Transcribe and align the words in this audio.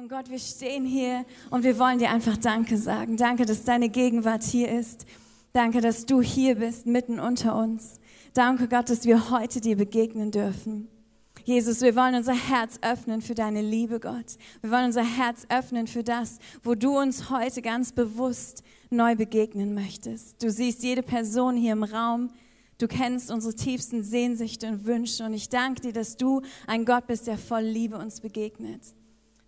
Und 0.00 0.08
Gott, 0.08 0.30
wir 0.30 0.38
stehen 0.38 0.86
hier 0.86 1.26
und 1.50 1.62
wir 1.62 1.78
wollen 1.78 1.98
dir 1.98 2.08
einfach 2.08 2.38
Danke 2.38 2.78
sagen. 2.78 3.18
Danke, 3.18 3.44
dass 3.44 3.64
deine 3.64 3.90
Gegenwart 3.90 4.42
hier 4.42 4.70
ist. 4.70 5.04
Danke, 5.52 5.82
dass 5.82 6.06
du 6.06 6.22
hier 6.22 6.54
bist, 6.54 6.86
mitten 6.86 7.20
unter 7.20 7.54
uns. 7.54 8.00
Danke, 8.32 8.66
Gott, 8.66 8.88
dass 8.88 9.04
wir 9.04 9.28
heute 9.28 9.60
dir 9.60 9.76
begegnen 9.76 10.30
dürfen. 10.30 10.88
Jesus, 11.44 11.82
wir 11.82 11.94
wollen 11.96 12.14
unser 12.14 12.32
Herz 12.32 12.78
öffnen 12.80 13.20
für 13.20 13.34
deine 13.34 13.60
Liebe, 13.60 14.00
Gott. 14.00 14.38
Wir 14.62 14.70
wollen 14.70 14.86
unser 14.86 15.04
Herz 15.04 15.44
öffnen 15.50 15.86
für 15.86 16.02
das, 16.02 16.38
wo 16.62 16.74
du 16.74 16.98
uns 16.98 17.28
heute 17.28 17.60
ganz 17.60 17.92
bewusst 17.92 18.62
neu 18.88 19.16
begegnen 19.16 19.74
möchtest. 19.74 20.42
Du 20.42 20.50
siehst 20.50 20.82
jede 20.82 21.02
Person 21.02 21.58
hier 21.58 21.74
im 21.74 21.82
Raum. 21.82 22.30
Du 22.78 22.88
kennst 22.88 23.30
unsere 23.30 23.54
tiefsten 23.54 24.02
Sehnsüchte 24.02 24.66
und 24.66 24.86
Wünsche. 24.86 25.26
Und 25.26 25.34
ich 25.34 25.50
danke 25.50 25.82
dir, 25.82 25.92
dass 25.92 26.16
du 26.16 26.40
ein 26.66 26.86
Gott 26.86 27.06
bist, 27.06 27.26
der 27.26 27.36
voll 27.36 27.64
Liebe 27.64 27.98
uns 27.98 28.22
begegnet. 28.22 28.80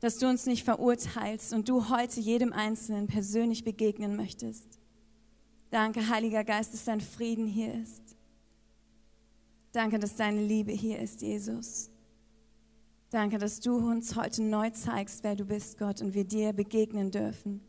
Dass 0.02 0.18
du 0.18 0.28
uns 0.28 0.46
nicht 0.46 0.64
verurteilst 0.64 1.52
und 1.52 1.68
du 1.68 1.88
heute 1.88 2.18
jedem 2.18 2.52
Einzelnen 2.52 3.06
persönlich 3.06 3.62
begegnen 3.62 4.16
möchtest. 4.16 4.66
Danke, 5.70 6.08
Heiliger 6.08 6.42
Geist, 6.42 6.74
dass 6.74 6.84
dein 6.84 7.00
Frieden 7.00 7.46
hier 7.46 7.72
ist. 7.72 8.02
Danke, 9.70 10.00
dass 10.00 10.16
deine 10.16 10.44
Liebe 10.44 10.72
hier 10.72 10.98
ist, 10.98 11.22
Jesus. 11.22 11.88
Danke, 13.10 13.38
dass 13.38 13.60
du 13.60 13.76
uns 13.76 14.16
heute 14.16 14.42
neu 14.42 14.70
zeigst, 14.70 15.22
wer 15.22 15.36
du 15.36 15.44
bist, 15.44 15.78
Gott, 15.78 16.02
und 16.02 16.14
wir 16.14 16.24
dir 16.24 16.52
begegnen 16.52 17.12
dürfen. 17.12 17.60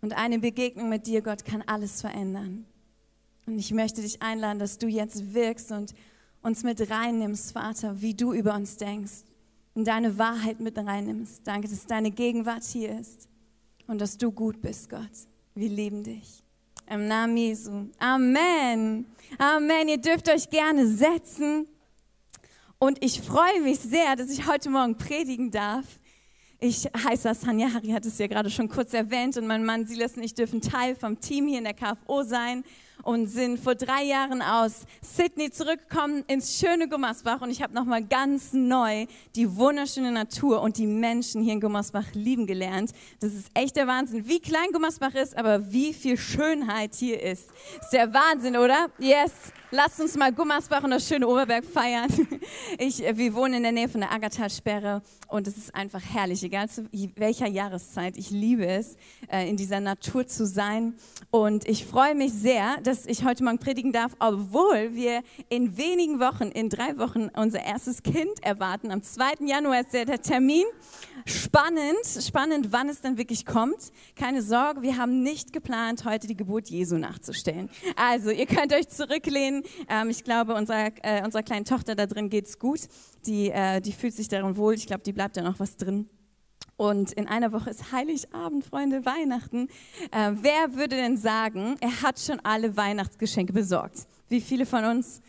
Und 0.00 0.16
eine 0.16 0.38
Begegnung 0.38 0.88
mit 0.88 1.06
dir, 1.06 1.20
Gott, 1.20 1.44
kann 1.44 1.62
alles 1.66 2.00
verändern. 2.00 2.64
Und 3.44 3.58
ich 3.58 3.72
möchte 3.74 4.00
dich 4.00 4.22
einladen, 4.22 4.58
dass 4.58 4.78
du 4.78 4.86
jetzt 4.86 5.34
wirkst 5.34 5.70
und 5.70 5.94
uns 6.40 6.62
mit 6.62 6.90
reinnimmst, 6.90 7.52
Vater, 7.52 8.00
wie 8.00 8.14
du 8.14 8.32
über 8.32 8.54
uns 8.54 8.78
denkst. 8.78 9.27
Und 9.78 9.84
deine 9.84 10.18
Wahrheit 10.18 10.58
mit 10.58 10.76
reinnimmst. 10.76 11.42
Danke, 11.44 11.68
dass 11.68 11.86
deine 11.86 12.10
Gegenwart 12.10 12.64
hier 12.64 12.98
ist 12.98 13.28
und 13.86 14.00
dass 14.00 14.18
du 14.18 14.32
gut 14.32 14.60
bist, 14.60 14.90
Gott. 14.90 15.08
Wir 15.54 15.68
lieben 15.68 16.02
dich. 16.02 16.42
Im 16.90 17.06
Namen 17.06 17.36
Jesu. 17.36 17.86
Amen. 18.00 19.06
Amen. 19.38 19.88
Ihr 19.88 19.98
dürft 19.98 20.28
euch 20.30 20.50
gerne 20.50 20.84
setzen. 20.84 21.68
Und 22.80 23.04
ich 23.04 23.20
freue 23.20 23.60
mich 23.60 23.78
sehr, 23.78 24.16
dass 24.16 24.30
ich 24.30 24.48
heute 24.48 24.68
Morgen 24.68 24.96
predigen 24.96 25.52
darf. 25.52 25.84
Ich 26.58 26.86
heiße 26.86 27.32
Sanja, 27.34 27.72
Harry 27.72 27.90
hat 27.90 28.04
es 28.04 28.18
ja 28.18 28.26
gerade 28.26 28.50
schon 28.50 28.68
kurz 28.68 28.92
erwähnt 28.94 29.36
und 29.36 29.46
mein 29.46 29.64
Mann 29.64 29.86
Silas 29.86 30.16
und 30.16 30.24
ich 30.24 30.34
dürfen 30.34 30.60
Teil 30.60 30.96
vom 30.96 31.20
Team 31.20 31.46
hier 31.46 31.58
in 31.58 31.64
der 31.64 31.74
KFO 31.74 32.24
sein 32.24 32.64
und 33.08 33.26
sind 33.26 33.58
vor 33.58 33.74
drei 33.74 34.04
Jahren 34.04 34.42
aus 34.42 34.82
Sydney 35.00 35.50
zurückgekommen 35.50 36.24
ins 36.26 36.60
schöne 36.60 36.90
Gummersbach 36.90 37.40
und 37.40 37.48
ich 37.48 37.62
habe 37.62 37.72
nochmal 37.72 38.04
ganz 38.04 38.52
neu 38.52 39.06
die 39.34 39.56
wunderschöne 39.56 40.12
Natur 40.12 40.60
und 40.60 40.76
die 40.76 40.86
Menschen 40.86 41.42
hier 41.42 41.54
in 41.54 41.60
Gummersbach 41.62 42.04
lieben 42.12 42.46
gelernt. 42.46 42.90
Das 43.20 43.32
ist 43.32 43.48
echt 43.54 43.76
der 43.76 43.86
Wahnsinn, 43.86 44.28
wie 44.28 44.40
klein 44.40 44.72
Gummersbach 44.74 45.14
ist, 45.14 45.38
aber 45.38 45.72
wie 45.72 45.94
viel 45.94 46.18
Schönheit 46.18 46.96
hier 46.96 47.22
ist. 47.22 47.48
Ist 47.80 47.94
der 47.94 48.12
Wahnsinn, 48.12 48.58
oder? 48.58 48.88
Yes. 48.98 49.32
Lasst 49.70 50.00
uns 50.00 50.16
mal 50.16 50.32
Gummersbach 50.32 50.82
und 50.82 50.92
das 50.92 51.06
schöne 51.06 51.28
Oberberg 51.28 51.64
feiern. 51.64 52.08
Ich, 52.78 53.04
äh, 53.04 53.16
wir 53.16 53.34
wohnen 53.34 53.54
in 53.54 53.62
der 53.62 53.72
Nähe 53.72 53.88
von 53.88 54.00
der 54.00 54.12
Aggertalsperre 54.12 55.02
und 55.26 55.46
es 55.48 55.56
ist 55.56 55.74
einfach 55.74 56.00
herrlich, 56.00 56.42
egal 56.44 56.68
zu 56.68 56.86
welcher 57.16 57.46
Jahreszeit. 57.46 58.16
Ich 58.16 58.30
liebe 58.30 58.66
es, 58.66 58.96
äh, 59.30 59.48
in 59.48 59.56
dieser 59.56 59.80
Natur 59.80 60.26
zu 60.26 60.46
sein. 60.46 60.94
Und 61.30 61.66
ich 61.68 61.84
freue 61.84 62.14
mich 62.14 62.32
sehr, 62.32 62.78
dass 62.82 63.06
ich 63.06 63.24
heute 63.24 63.42
Morgen 63.42 63.58
predigen 63.58 63.92
darf, 63.92 64.12
obwohl 64.18 64.94
wir 64.94 65.22
in 65.48 65.76
wenigen 65.76 66.20
Wochen, 66.20 66.44
in 66.44 66.68
drei 66.68 66.98
Wochen, 66.98 67.30
unser 67.34 67.62
erstes 67.62 68.02
Kind 68.02 68.42
erwarten. 68.42 68.90
Am 68.90 69.02
2. 69.02 69.46
Januar 69.46 69.80
ist 69.80 69.92
der 69.92 70.20
Termin. 70.22 70.64
Spannend, 71.26 71.98
spannend, 72.20 72.72
wann 72.72 72.88
es 72.88 73.00
dann 73.00 73.18
wirklich 73.18 73.44
kommt. 73.44 73.92
Keine 74.16 74.40
Sorge, 74.40 74.82
wir 74.82 74.96
haben 74.96 75.22
nicht 75.22 75.52
geplant, 75.52 76.04
heute 76.04 76.26
die 76.26 76.36
Geburt 76.36 76.70
Jesu 76.70 76.96
nachzustellen. 76.96 77.68
Also, 77.96 78.30
ihr 78.30 78.46
könnt 78.46 78.72
euch 78.72 78.88
zurücklehnen. 78.88 79.57
Ähm, 79.88 80.10
ich 80.10 80.24
glaube, 80.24 80.54
unserer, 80.54 80.90
äh, 81.02 81.24
unserer 81.24 81.42
kleinen 81.42 81.64
Tochter 81.64 81.94
da 81.94 82.06
drin 82.06 82.30
geht's 82.30 82.58
gut. 82.58 82.80
Die, 83.26 83.50
äh, 83.50 83.80
die 83.80 83.92
fühlt 83.92 84.14
sich 84.14 84.28
darin 84.28 84.56
wohl. 84.56 84.74
Ich 84.74 84.86
glaube, 84.86 85.02
die 85.02 85.12
bleibt 85.12 85.36
da 85.36 85.42
noch 85.42 85.60
was 85.60 85.76
drin. 85.76 86.08
Und 86.76 87.12
in 87.12 87.26
einer 87.26 87.52
Woche 87.52 87.70
ist 87.70 87.90
Heiligabend, 87.90 88.64
Freunde, 88.64 89.04
Weihnachten. 89.04 89.68
Äh, 90.12 90.30
wer 90.34 90.74
würde 90.74 90.96
denn 90.96 91.16
sagen, 91.16 91.76
er 91.80 92.02
hat 92.02 92.20
schon 92.20 92.38
alle 92.44 92.76
Weihnachtsgeschenke 92.76 93.52
besorgt? 93.52 94.06
Wie 94.28 94.40
viele 94.40 94.64
von 94.64 94.84
uns? 94.84 95.20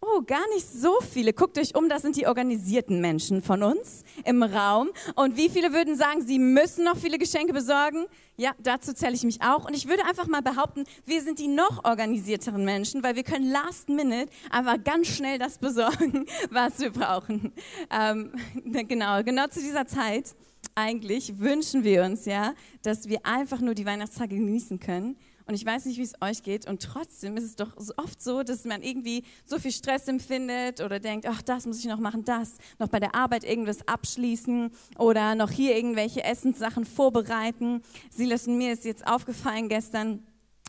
Oh, 0.00 0.22
gar 0.22 0.46
nicht 0.54 0.66
so 0.66 1.00
viele. 1.00 1.32
Guckt 1.32 1.58
euch 1.58 1.74
um, 1.74 1.88
das 1.88 2.02
sind 2.02 2.14
die 2.14 2.28
organisierten 2.28 3.00
Menschen 3.00 3.42
von 3.42 3.64
uns 3.64 4.04
im 4.24 4.44
Raum. 4.44 4.90
Und 5.16 5.36
wie 5.36 5.48
viele 5.48 5.72
würden 5.72 5.96
sagen, 5.96 6.24
sie 6.24 6.38
müssen 6.38 6.84
noch 6.84 6.96
viele 6.96 7.18
Geschenke 7.18 7.52
besorgen? 7.52 8.06
Ja, 8.36 8.52
dazu 8.60 8.92
zähle 8.92 9.14
ich 9.14 9.24
mich 9.24 9.42
auch. 9.42 9.66
Und 9.66 9.74
ich 9.74 9.88
würde 9.88 10.04
einfach 10.04 10.28
mal 10.28 10.40
behaupten, 10.40 10.84
wir 11.04 11.20
sind 11.22 11.40
die 11.40 11.48
noch 11.48 11.84
organisierteren 11.84 12.64
Menschen, 12.64 13.02
weil 13.02 13.16
wir 13.16 13.24
können 13.24 13.50
last 13.50 13.88
minute 13.88 14.30
einfach 14.50 14.76
ganz 14.84 15.08
schnell 15.08 15.38
das 15.38 15.58
besorgen, 15.58 16.26
was 16.50 16.78
wir 16.78 16.90
brauchen. 16.90 17.52
Ähm, 17.90 18.32
genau, 18.86 19.24
genau 19.24 19.48
zu 19.48 19.58
dieser 19.58 19.86
Zeit 19.86 20.36
eigentlich 20.76 21.40
wünschen 21.40 21.82
wir 21.82 22.04
uns 22.04 22.24
ja, 22.24 22.54
dass 22.82 23.08
wir 23.08 23.26
einfach 23.26 23.60
nur 23.60 23.74
die 23.74 23.84
Weihnachtstage 23.84 24.36
genießen 24.36 24.78
können 24.78 25.16
und 25.48 25.54
ich 25.54 25.64
weiß 25.64 25.86
nicht, 25.86 25.98
wie 25.98 26.02
es 26.02 26.12
euch 26.20 26.42
geht. 26.42 26.68
Und 26.68 26.82
trotzdem 26.82 27.38
ist 27.38 27.44
es 27.44 27.56
doch 27.56 27.72
oft 27.96 28.22
so, 28.22 28.42
dass 28.42 28.66
man 28.66 28.82
irgendwie 28.82 29.24
so 29.46 29.58
viel 29.58 29.72
Stress 29.72 30.06
empfindet 30.06 30.82
oder 30.82 31.00
denkt, 31.00 31.26
ach, 31.26 31.40
das 31.40 31.64
muss 31.64 31.78
ich 31.78 31.86
noch 31.86 31.98
machen, 31.98 32.22
das, 32.24 32.58
noch 32.78 32.88
bei 32.88 33.00
der 33.00 33.14
Arbeit 33.14 33.44
irgendwas 33.44 33.88
abschließen 33.88 34.70
oder 34.98 35.34
noch 35.34 35.50
hier 35.50 35.74
irgendwelche 35.74 36.22
Essenssachen 36.22 36.84
vorbereiten. 36.84 37.82
Silas 38.10 38.46
und 38.46 38.58
mir 38.58 38.74
ist 38.74 38.84
jetzt 38.84 39.06
aufgefallen 39.06 39.70
gestern, 39.70 40.22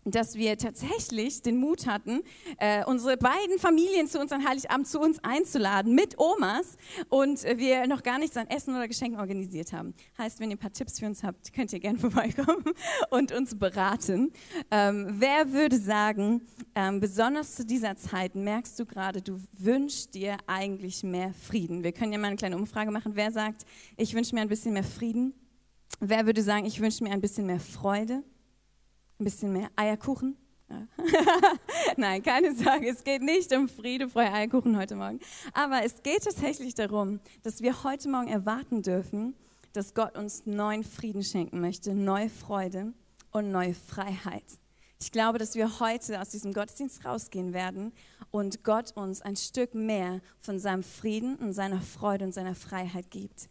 dass 0.05 0.35
wir 0.35 0.57
tatsächlich 0.57 1.41
den 1.41 1.57
Mut 1.57 1.85
hatten, 1.87 2.21
äh, 2.57 2.83
unsere 2.85 3.17
beiden 3.17 3.59
Familien 3.59 4.07
zu 4.07 4.19
uns 4.19 4.31
an 4.31 4.47
Heiligabend 4.47 4.87
zu 4.87 4.99
uns 4.99 5.19
einzuladen 5.23 5.93
mit 5.93 6.17
Omas 6.17 6.77
und 7.09 7.43
äh, 7.43 7.57
wir 7.57 7.87
noch 7.87 8.03
gar 8.03 8.19
nichts 8.19 8.37
an 8.37 8.47
Essen 8.47 8.75
oder 8.75 8.87
Geschenken 8.87 9.19
organisiert 9.19 9.73
haben. 9.73 9.93
Heißt, 10.17 10.39
wenn 10.39 10.51
ihr 10.51 10.55
ein 10.55 10.59
paar 10.59 10.73
Tipps 10.73 10.99
für 10.99 11.05
uns 11.05 11.23
habt, 11.23 11.53
könnt 11.53 11.73
ihr 11.73 11.79
gerne 11.79 11.99
vorbeikommen 11.99 12.65
und 13.09 13.31
uns 13.31 13.57
beraten. 13.57 14.31
Ähm, 14.71 15.07
wer 15.19 15.51
würde 15.51 15.77
sagen, 15.77 16.41
ähm, 16.75 16.99
besonders 16.99 17.55
zu 17.55 17.65
dieser 17.65 17.95
Zeit 17.95 18.35
merkst 18.35 18.79
du 18.79 18.85
gerade, 18.85 19.21
du 19.21 19.39
wünschst 19.57 20.13
dir 20.15 20.37
eigentlich 20.47 21.03
mehr 21.03 21.33
Frieden? 21.33 21.83
Wir 21.83 21.91
können 21.91 22.11
ja 22.11 22.19
mal 22.19 22.27
eine 22.27 22.37
kleine 22.37 22.57
Umfrage 22.57 22.91
machen. 22.91 23.15
Wer 23.15 23.31
sagt, 23.31 23.65
ich 23.97 24.13
wünsche 24.13 24.35
mir 24.35 24.41
ein 24.41 24.49
bisschen 24.49 24.73
mehr 24.73 24.83
Frieden? 24.83 25.33
Wer 25.99 26.25
würde 26.25 26.41
sagen, 26.41 26.65
ich 26.65 26.79
wünsche 26.79 27.03
mir 27.03 27.11
ein 27.11 27.21
bisschen 27.21 27.45
mehr 27.45 27.59
Freude? 27.59 28.23
Ein 29.19 29.25
bisschen 29.25 29.51
mehr 29.51 29.69
Eierkuchen? 29.75 30.37
Nein, 31.97 32.23
keine 32.23 32.55
Sorge, 32.55 32.87
es 32.87 33.03
geht 33.03 33.21
nicht 33.21 33.53
um 33.53 33.67
Friede, 33.67 34.07
Freude, 34.07 34.31
Eierkuchen 34.31 34.77
heute 34.77 34.95
Morgen. 34.95 35.19
Aber 35.51 35.83
es 35.83 36.01
geht 36.03 36.23
tatsächlich 36.23 36.73
darum, 36.73 37.19
dass 37.43 37.61
wir 37.61 37.83
heute 37.83 38.07
Morgen 38.07 38.29
erwarten 38.29 38.81
dürfen, 38.81 39.35
dass 39.73 39.93
Gott 39.93 40.17
uns 40.17 40.45
neuen 40.45 40.85
Frieden 40.85 41.21
schenken 41.21 41.59
möchte, 41.59 41.93
neue 41.93 42.29
Freude 42.29 42.93
und 43.31 43.51
neue 43.51 43.73
Freiheit. 43.73 44.45
Ich 45.01 45.11
glaube, 45.11 45.37
dass 45.37 45.55
wir 45.55 45.81
heute 45.81 46.21
aus 46.21 46.29
diesem 46.29 46.53
Gottesdienst 46.53 47.03
rausgehen 47.03 47.51
werden 47.51 47.91
und 48.31 48.63
Gott 48.63 48.95
uns 48.95 49.21
ein 49.21 49.35
Stück 49.35 49.75
mehr 49.75 50.21
von 50.39 50.59
seinem 50.59 50.83
Frieden 50.83 51.35
und 51.35 51.51
seiner 51.51 51.81
Freude 51.81 52.23
und 52.23 52.33
seiner 52.33 52.55
Freiheit 52.55 53.11
gibt 53.11 53.49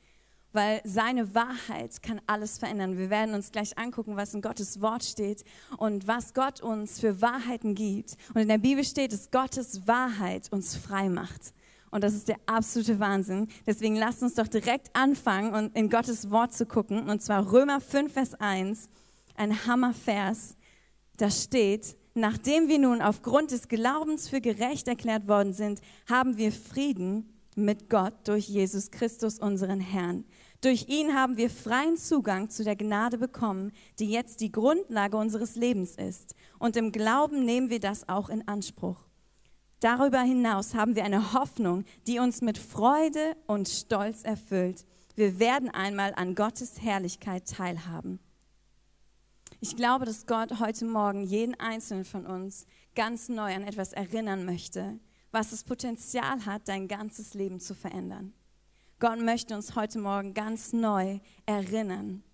weil 0.53 0.81
seine 0.85 1.35
Wahrheit 1.35 2.03
kann 2.03 2.21
alles 2.27 2.59
verändern. 2.59 2.99
Wir 2.99 3.11
werden 3.11 3.35
uns 3.35 3.53
gleich 3.53 3.77
angucken, 3.77 4.17
was 4.17 4.35
in 4.35 4.41
Gottes 4.41 4.81
Wort 4.81 5.05
steht 5.05 5.45
und 5.77 6.07
was 6.07 6.35
Gott 6.35 6.61
uns 6.61 7.01
für 7.01 7.21
Wahrheiten 7.21 7.75
gibt. 7.75 8.17
Und 8.35 8.43
in 8.43 8.49
der 8.49 8.59
Bibel 8.59 8.85
steht, 8.85 9.13
dass 9.13 9.31
Gottes 9.31 9.87
Wahrheit 9.87 10.51
uns 10.51 10.77
frei 10.77 11.09
macht. 11.09 11.53
Und 11.91 12.05
das 12.05 12.15
ist 12.15 12.29
der 12.29 12.37
absolute 12.47 12.99
Wahnsinn. 13.01 13.49
Deswegen 13.67 13.97
lasst 13.97 14.23
uns 14.23 14.35
doch 14.35 14.49
direkt 14.49 14.95
anfangen 14.95 15.55
und 15.55 15.75
in 15.77 15.89
Gottes 15.89 16.31
Wort 16.31 16.53
zu 16.53 16.67
gucken. 16.67 17.09
Und 17.09 17.23
zwar 17.23 17.51
Römer 17.53 17.81
5, 17.81 18.12
Vers 18.12 18.35
1, 18.35 18.89
ein 19.37 19.67
Hammervers. 19.67 20.56
Da 21.17 21.31
steht, 21.31 21.97
nachdem 22.15 22.69
wir 22.69 22.79
nun 22.79 23.01
aufgrund 23.01 23.51
des 23.51 23.69
Glaubens 23.69 24.29
für 24.29 24.41
gerecht 24.41 24.89
erklärt 24.89 25.29
worden 25.29 25.53
sind, 25.53 25.81
haben 26.09 26.37
wir 26.37 26.53
Frieden 26.53 27.38
mit 27.64 27.90
Gott 27.90 28.14
durch 28.25 28.49
Jesus 28.49 28.90
Christus, 28.90 29.38
unseren 29.38 29.81
Herrn. 29.81 30.25
Durch 30.60 30.88
ihn 30.88 31.14
haben 31.14 31.37
wir 31.37 31.50
freien 31.50 31.96
Zugang 31.96 32.50
zu 32.50 32.64
der 32.64 32.76
Gnade 32.76 33.19
bekommen, 33.19 33.72
die 33.99 34.10
jetzt 34.10 34.40
die 34.40 34.50
Grundlage 34.50 35.16
unseres 35.16 35.55
Lebens 35.55 35.94
ist. 35.94 36.34
Und 36.58 36.76
im 36.76 36.90
Glauben 36.90 37.44
nehmen 37.44 37.70
wir 37.70 37.81
das 37.81 38.08
auch 38.08 38.28
in 38.28 38.46
Anspruch. 38.49 39.08
Darüber 39.81 40.20
hinaus 40.20 40.75
haben 40.75 40.96
wir 40.96 41.05
eine 41.05 41.32
Hoffnung, 41.34 41.84
die 42.08 42.19
uns 42.19 42.40
mit 42.40 42.58
Freude 42.58 43.37
und 43.46 43.69
Stolz 43.69 44.22
erfüllt. 44.22 44.84
Wir 45.14 45.38
werden 45.38 45.70
einmal 45.70 46.12
an 46.14 46.34
Gottes 46.34 46.81
Herrlichkeit 46.81 47.49
teilhaben. 47.49 48.19
Ich 49.60 49.76
glaube, 49.76 50.05
dass 50.05 50.26
Gott 50.26 50.60
heute 50.60 50.84
Morgen 50.84 51.22
jeden 51.22 51.58
einzelnen 51.58 52.05
von 52.05 52.26
uns 52.26 52.66
ganz 52.94 53.28
neu 53.28 53.55
an 53.55 53.62
etwas 53.62 53.93
erinnern 53.93 54.44
möchte, 54.44 54.99
was 55.31 55.51
das 55.51 55.65
Potenzial 55.65 56.45
hat, 56.47 56.69
dein 56.69 56.89
ganzes 56.89 57.35
Leben 57.35 57.61
zu 57.61 57.75
verändern. 57.75 58.33
Gott 58.99 59.21
möchte 59.21 59.55
uns 59.55 59.77
heute 59.77 59.99
Morgen 59.99 60.35
ganz 60.35 60.73
neu 60.73 61.21
erinnern. 61.47 62.25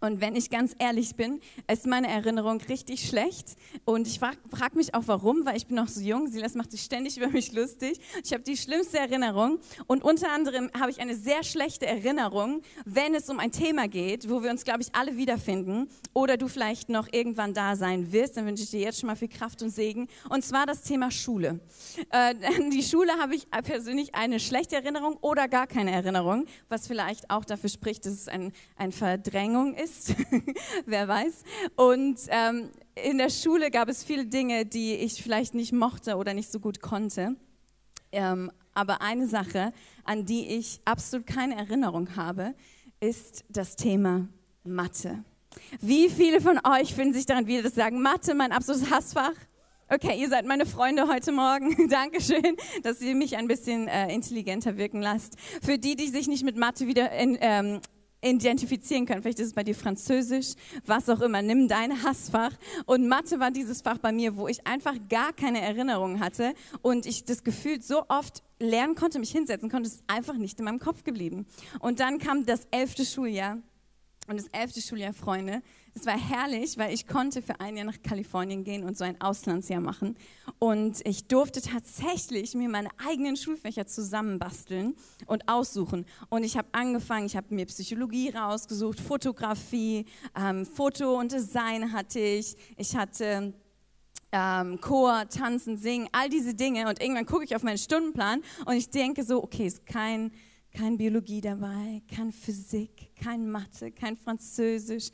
Und 0.00 0.20
wenn 0.20 0.36
ich 0.36 0.50
ganz 0.50 0.74
ehrlich 0.78 1.16
bin, 1.16 1.40
ist 1.70 1.86
meine 1.86 2.08
Erinnerung 2.08 2.60
richtig 2.68 3.08
schlecht. 3.08 3.56
Und 3.84 4.06
ich 4.06 4.18
frage 4.18 4.38
frag 4.50 4.76
mich 4.76 4.94
auch 4.94 5.02
warum, 5.06 5.44
weil 5.44 5.56
ich 5.56 5.66
bin 5.66 5.76
noch 5.76 5.88
so 5.88 6.00
jung. 6.00 6.28
Silas 6.28 6.54
macht 6.54 6.70
sich 6.70 6.82
ständig 6.82 7.16
über 7.16 7.28
mich 7.28 7.52
lustig. 7.52 7.98
Ich 8.24 8.32
habe 8.32 8.42
die 8.42 8.56
schlimmste 8.56 8.98
Erinnerung. 8.98 9.58
Und 9.86 10.04
unter 10.04 10.30
anderem 10.30 10.70
habe 10.78 10.90
ich 10.90 11.00
eine 11.00 11.16
sehr 11.16 11.42
schlechte 11.42 11.86
Erinnerung, 11.86 12.62
wenn 12.84 13.14
es 13.14 13.28
um 13.28 13.40
ein 13.40 13.50
Thema 13.50 13.88
geht, 13.88 14.30
wo 14.30 14.42
wir 14.42 14.50
uns, 14.50 14.64
glaube 14.64 14.82
ich, 14.82 14.94
alle 14.94 15.16
wiederfinden. 15.16 15.88
Oder 16.14 16.36
du 16.36 16.48
vielleicht 16.48 16.88
noch 16.88 17.08
irgendwann 17.12 17.54
da 17.54 17.74
sein 17.74 18.12
wirst. 18.12 18.36
Dann 18.36 18.46
wünsche 18.46 18.62
ich 18.62 18.70
dir 18.70 18.80
jetzt 18.80 19.00
schon 19.00 19.08
mal 19.08 19.16
viel 19.16 19.28
Kraft 19.28 19.62
und 19.62 19.70
Segen. 19.70 20.06
Und 20.28 20.44
zwar 20.44 20.66
das 20.66 20.82
Thema 20.82 21.10
Schule. 21.10 21.60
Äh, 22.10 22.34
die 22.72 22.82
Schule 22.82 23.12
habe 23.18 23.34
ich 23.34 23.50
persönlich 23.50 24.14
eine 24.14 24.38
schlechte 24.38 24.76
Erinnerung 24.76 25.16
oder 25.20 25.48
gar 25.48 25.66
keine 25.66 25.90
Erinnerung, 25.90 26.46
was 26.68 26.86
vielleicht 26.86 27.30
auch 27.30 27.44
dafür 27.44 27.70
spricht, 27.70 28.06
dass 28.06 28.12
es 28.12 28.28
ein, 28.28 28.52
eine 28.76 28.92
Verdrängung 28.92 29.74
ist 29.74 29.87
ist, 29.88 30.14
wer 30.86 31.08
weiß. 31.08 31.42
Und 31.76 32.18
ähm, 32.28 32.70
in 32.94 33.18
der 33.18 33.30
Schule 33.30 33.70
gab 33.70 33.88
es 33.88 34.04
viele 34.04 34.26
Dinge, 34.26 34.66
die 34.66 34.94
ich 34.94 35.22
vielleicht 35.22 35.54
nicht 35.54 35.72
mochte 35.72 36.16
oder 36.16 36.34
nicht 36.34 36.50
so 36.50 36.60
gut 36.60 36.80
konnte. 36.80 37.36
Ähm, 38.12 38.50
aber 38.74 39.02
eine 39.02 39.26
Sache, 39.26 39.72
an 40.04 40.24
die 40.24 40.46
ich 40.46 40.80
absolut 40.84 41.26
keine 41.26 41.56
Erinnerung 41.56 42.16
habe, 42.16 42.54
ist 43.00 43.44
das 43.48 43.76
Thema 43.76 44.28
Mathe. 44.64 45.24
Wie 45.80 46.08
viele 46.08 46.40
von 46.40 46.60
euch 46.64 46.94
finden 46.94 47.14
sich 47.14 47.26
daran 47.26 47.46
wieder, 47.46 47.62
dass 47.62 47.74
sagen, 47.74 48.00
Mathe, 48.02 48.34
mein 48.34 48.52
absolutes 48.52 48.90
Hassfach? 48.90 49.34
Okay, 49.90 50.20
ihr 50.20 50.28
seid 50.28 50.44
meine 50.44 50.66
Freunde 50.66 51.08
heute 51.08 51.32
Morgen. 51.32 51.88
Dankeschön, 51.90 52.56
dass 52.82 53.00
ihr 53.00 53.14
mich 53.14 53.36
ein 53.38 53.48
bisschen 53.48 53.88
äh, 53.88 54.12
intelligenter 54.12 54.76
wirken 54.76 55.00
lasst. 55.00 55.36
Für 55.62 55.78
die, 55.78 55.96
die 55.96 56.08
sich 56.08 56.28
nicht 56.28 56.44
mit 56.44 56.56
Mathe 56.56 56.86
wieder 56.86 57.10
in, 57.12 57.38
ähm, 57.40 57.80
identifizieren 58.22 59.06
können. 59.06 59.22
Vielleicht 59.22 59.38
ist 59.38 59.48
es 59.48 59.52
bei 59.54 59.64
dir 59.64 59.74
Französisch, 59.74 60.54
was 60.84 61.08
auch 61.08 61.20
immer. 61.20 61.42
Nimm 61.42 61.68
dein 61.68 62.02
Hassfach. 62.02 62.52
Und 62.86 63.08
Mathe 63.08 63.38
war 63.38 63.50
dieses 63.50 63.82
Fach 63.82 63.98
bei 63.98 64.12
mir, 64.12 64.36
wo 64.36 64.48
ich 64.48 64.66
einfach 64.66 64.94
gar 65.08 65.32
keine 65.32 65.60
Erinnerungen 65.60 66.20
hatte 66.20 66.54
und 66.82 67.06
ich 67.06 67.24
das 67.24 67.44
Gefühl 67.44 67.80
so 67.80 68.04
oft 68.08 68.42
lernen 68.58 68.94
konnte, 68.94 69.18
mich 69.18 69.30
hinsetzen 69.30 69.70
konnte, 69.70 69.88
ist 69.88 70.02
einfach 70.08 70.34
nicht 70.34 70.58
in 70.58 70.64
meinem 70.64 70.80
Kopf 70.80 71.04
geblieben. 71.04 71.46
Und 71.78 72.00
dann 72.00 72.18
kam 72.18 72.44
das 72.44 72.66
elfte 72.70 73.04
Schuljahr 73.04 73.58
und 74.28 74.36
das 74.36 74.46
elfte 74.48 74.80
Schuljahr, 74.82 75.14
Freunde, 75.14 75.62
es 75.94 76.06
war 76.06 76.18
herrlich, 76.18 76.76
weil 76.76 76.92
ich 76.92 77.06
konnte 77.06 77.42
für 77.42 77.60
ein 77.60 77.76
Jahr 77.76 77.86
nach 77.86 78.02
Kalifornien 78.02 78.62
gehen 78.62 78.84
und 78.84 78.96
so 78.96 79.04
ein 79.04 79.20
Auslandsjahr 79.20 79.80
machen. 79.80 80.16
Und 80.58 81.00
ich 81.06 81.26
durfte 81.26 81.62
tatsächlich 81.62 82.54
mir 82.54 82.68
meine 82.68 82.90
eigenen 83.04 83.36
Schulfächer 83.36 83.86
zusammenbasteln 83.86 84.94
und 85.26 85.48
aussuchen. 85.48 86.04
Und 86.28 86.44
ich 86.44 86.56
habe 86.56 86.68
angefangen, 86.72 87.26
ich 87.26 87.36
habe 87.36 87.54
mir 87.54 87.66
Psychologie 87.66 88.28
rausgesucht, 88.28 89.00
Fotografie, 89.00 90.04
ähm, 90.36 90.66
Foto 90.66 91.18
und 91.18 91.32
Design 91.32 91.92
hatte 91.92 92.20
ich. 92.20 92.54
Ich 92.76 92.94
hatte 92.94 93.54
ähm, 94.30 94.80
Chor, 94.80 95.26
Tanzen, 95.28 95.78
Singen, 95.78 96.08
all 96.12 96.28
diese 96.28 96.54
Dinge. 96.54 96.86
Und 96.86 97.00
irgendwann 97.00 97.26
gucke 97.26 97.44
ich 97.44 97.56
auf 97.56 97.62
meinen 97.62 97.78
Stundenplan 97.78 98.42
und 98.66 98.74
ich 98.74 98.90
denke 98.90 99.24
so, 99.24 99.42
okay, 99.42 99.66
ist 99.66 99.86
kein 99.86 100.30
kein 100.72 100.96
Biologie 100.96 101.40
dabei, 101.40 102.02
kein 102.14 102.30
Physik, 102.30 103.07
kein 103.22 103.50
Mathe, 103.50 103.90
kein 103.90 104.16
Französisch, 104.16 105.10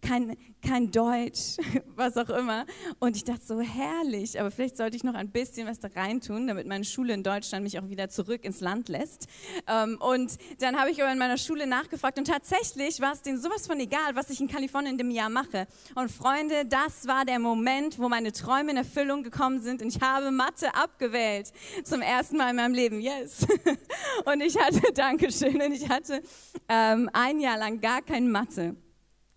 kein, 0.00 0.36
kein 0.62 0.90
Deutsch, 0.90 1.56
was 1.96 2.16
auch 2.16 2.30
immer. 2.30 2.66
Und 2.98 3.16
ich 3.16 3.24
dachte 3.24 3.44
so, 3.44 3.60
herrlich, 3.60 4.38
aber 4.40 4.50
vielleicht 4.50 4.76
sollte 4.76 4.96
ich 4.96 5.04
noch 5.04 5.14
ein 5.14 5.30
bisschen 5.30 5.66
was 5.66 5.78
da 5.80 5.88
reintun, 5.88 6.46
damit 6.46 6.66
meine 6.66 6.84
Schule 6.84 7.14
in 7.14 7.22
Deutschland 7.22 7.64
mich 7.64 7.78
auch 7.78 7.88
wieder 7.88 8.08
zurück 8.08 8.44
ins 8.44 8.60
Land 8.60 8.88
lässt. 8.88 9.26
Ähm, 9.66 9.98
und 10.00 10.38
dann 10.60 10.78
habe 10.78 10.90
ich 10.90 11.02
aber 11.02 11.12
in 11.12 11.18
meiner 11.18 11.38
Schule 11.38 11.66
nachgefragt 11.66 12.18
und 12.18 12.26
tatsächlich 12.26 13.00
war 13.00 13.12
es 13.12 13.22
denen 13.22 13.40
sowas 13.40 13.66
von 13.66 13.78
egal, 13.80 14.14
was 14.14 14.30
ich 14.30 14.40
in 14.40 14.48
Kalifornien 14.48 14.92
in 14.92 14.98
dem 14.98 15.10
Jahr 15.10 15.30
mache. 15.30 15.66
Und 15.94 16.10
Freunde, 16.10 16.64
das 16.66 17.06
war 17.06 17.24
der 17.24 17.38
Moment, 17.38 17.98
wo 17.98 18.08
meine 18.08 18.32
Träume 18.32 18.70
in 18.70 18.76
Erfüllung 18.76 19.22
gekommen 19.22 19.60
sind 19.60 19.82
und 19.82 19.94
ich 19.94 20.00
habe 20.00 20.30
Mathe 20.30 20.74
abgewählt. 20.74 21.52
Zum 21.84 22.02
ersten 22.02 22.36
Mal 22.36 22.50
in 22.50 22.56
meinem 22.56 22.74
Leben, 22.74 23.00
yes. 23.00 23.46
Und 24.24 24.40
ich 24.40 24.58
hatte, 24.58 24.80
Dankeschön, 24.94 25.60
und 25.60 25.72
ich 25.72 25.88
hatte 25.88 26.22
ähm, 26.68 27.08
ein 27.12 27.40
Jahr 27.40 27.47
lang 27.56 27.80
gar 27.80 28.02
kein 28.02 28.30
Mathe. 28.30 28.76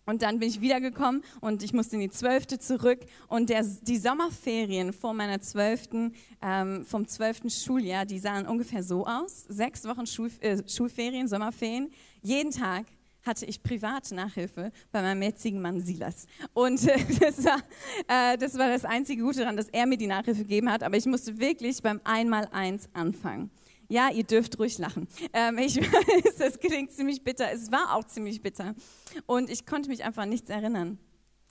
Und 0.06 0.24
dann 0.24 0.40
bin 0.40 0.50
ich 0.50 0.62
wiedergekommen 0.62 1.24
und 1.42 1.64
ich 1.64 1.74
musste 1.74 1.96
in 1.96 2.02
die 2.02 2.10
Zwölfte 2.10 2.60
zurück. 2.60 3.00
Und 3.28 3.50
der, 3.50 3.64
die 3.64 3.98
Sommerferien 3.98 4.94
vor 4.94 5.14
meiner 5.14 5.40
Zwölften, 5.42 6.16
ähm, 6.42 6.86
vom 6.86 7.08
zwölften 7.08 7.50
Schuljahr, 7.50 8.06
die 8.06 8.20
sahen 8.20 8.48
ungefähr 8.48 8.84
so 8.84 9.06
aus. 9.06 9.46
Sechs 9.48 9.86
Wochen 9.86 10.08
Schul, 10.08 10.32
äh, 10.42 10.58
Schulferien, 10.68 11.28
Sommerferien. 11.28 11.92
Jeden 12.22 12.52
Tag 12.52 12.88
hatte 13.24 13.46
ich 13.46 13.62
private 13.62 14.16
Nachhilfe 14.16 14.72
bei 14.92 15.02
meinem 15.02 15.22
jetzigen 15.22 15.62
Mann 15.62 15.80
Silas. 15.80 16.26
Und 16.54 16.86
äh, 16.88 16.98
das, 17.20 17.46
war, 17.46 17.60
äh, 18.08 18.38
das 18.38 18.58
war 18.58 18.70
das 18.70 18.84
einzige 18.84 19.22
Gute 19.22 19.40
daran, 19.40 19.56
dass 19.56 19.70
er 19.70 19.86
mir 19.86 19.98
die 19.98 20.08
Nachhilfe 20.08 20.42
gegeben 20.42 20.72
hat. 20.72 20.84
Aber 20.84 20.98
ich 20.98 21.06
musste 21.06 21.40
wirklich 21.40 21.82
beim 21.82 22.02
Einmaleins 22.04 22.90
anfangen. 22.94 23.52
Ja, 23.92 24.10
ihr 24.10 24.24
dürft 24.24 24.58
ruhig 24.58 24.78
lachen. 24.78 25.06
Ähm, 25.34 25.58
ich 25.58 25.76
weiß, 25.82 26.40
es 26.40 26.60
klingt 26.60 26.94
ziemlich 26.94 27.26
bitter. 27.26 27.52
Es 27.52 27.74
war 27.74 27.94
auch 27.94 28.06
ziemlich 28.06 28.42
bitter. 28.42 28.74
Und 29.26 29.50
ich 29.50 29.66
konnte 29.66 29.90
mich 29.90 30.06
einfach 30.06 30.26
nichts 30.26 30.50
erinnern. 30.50 30.98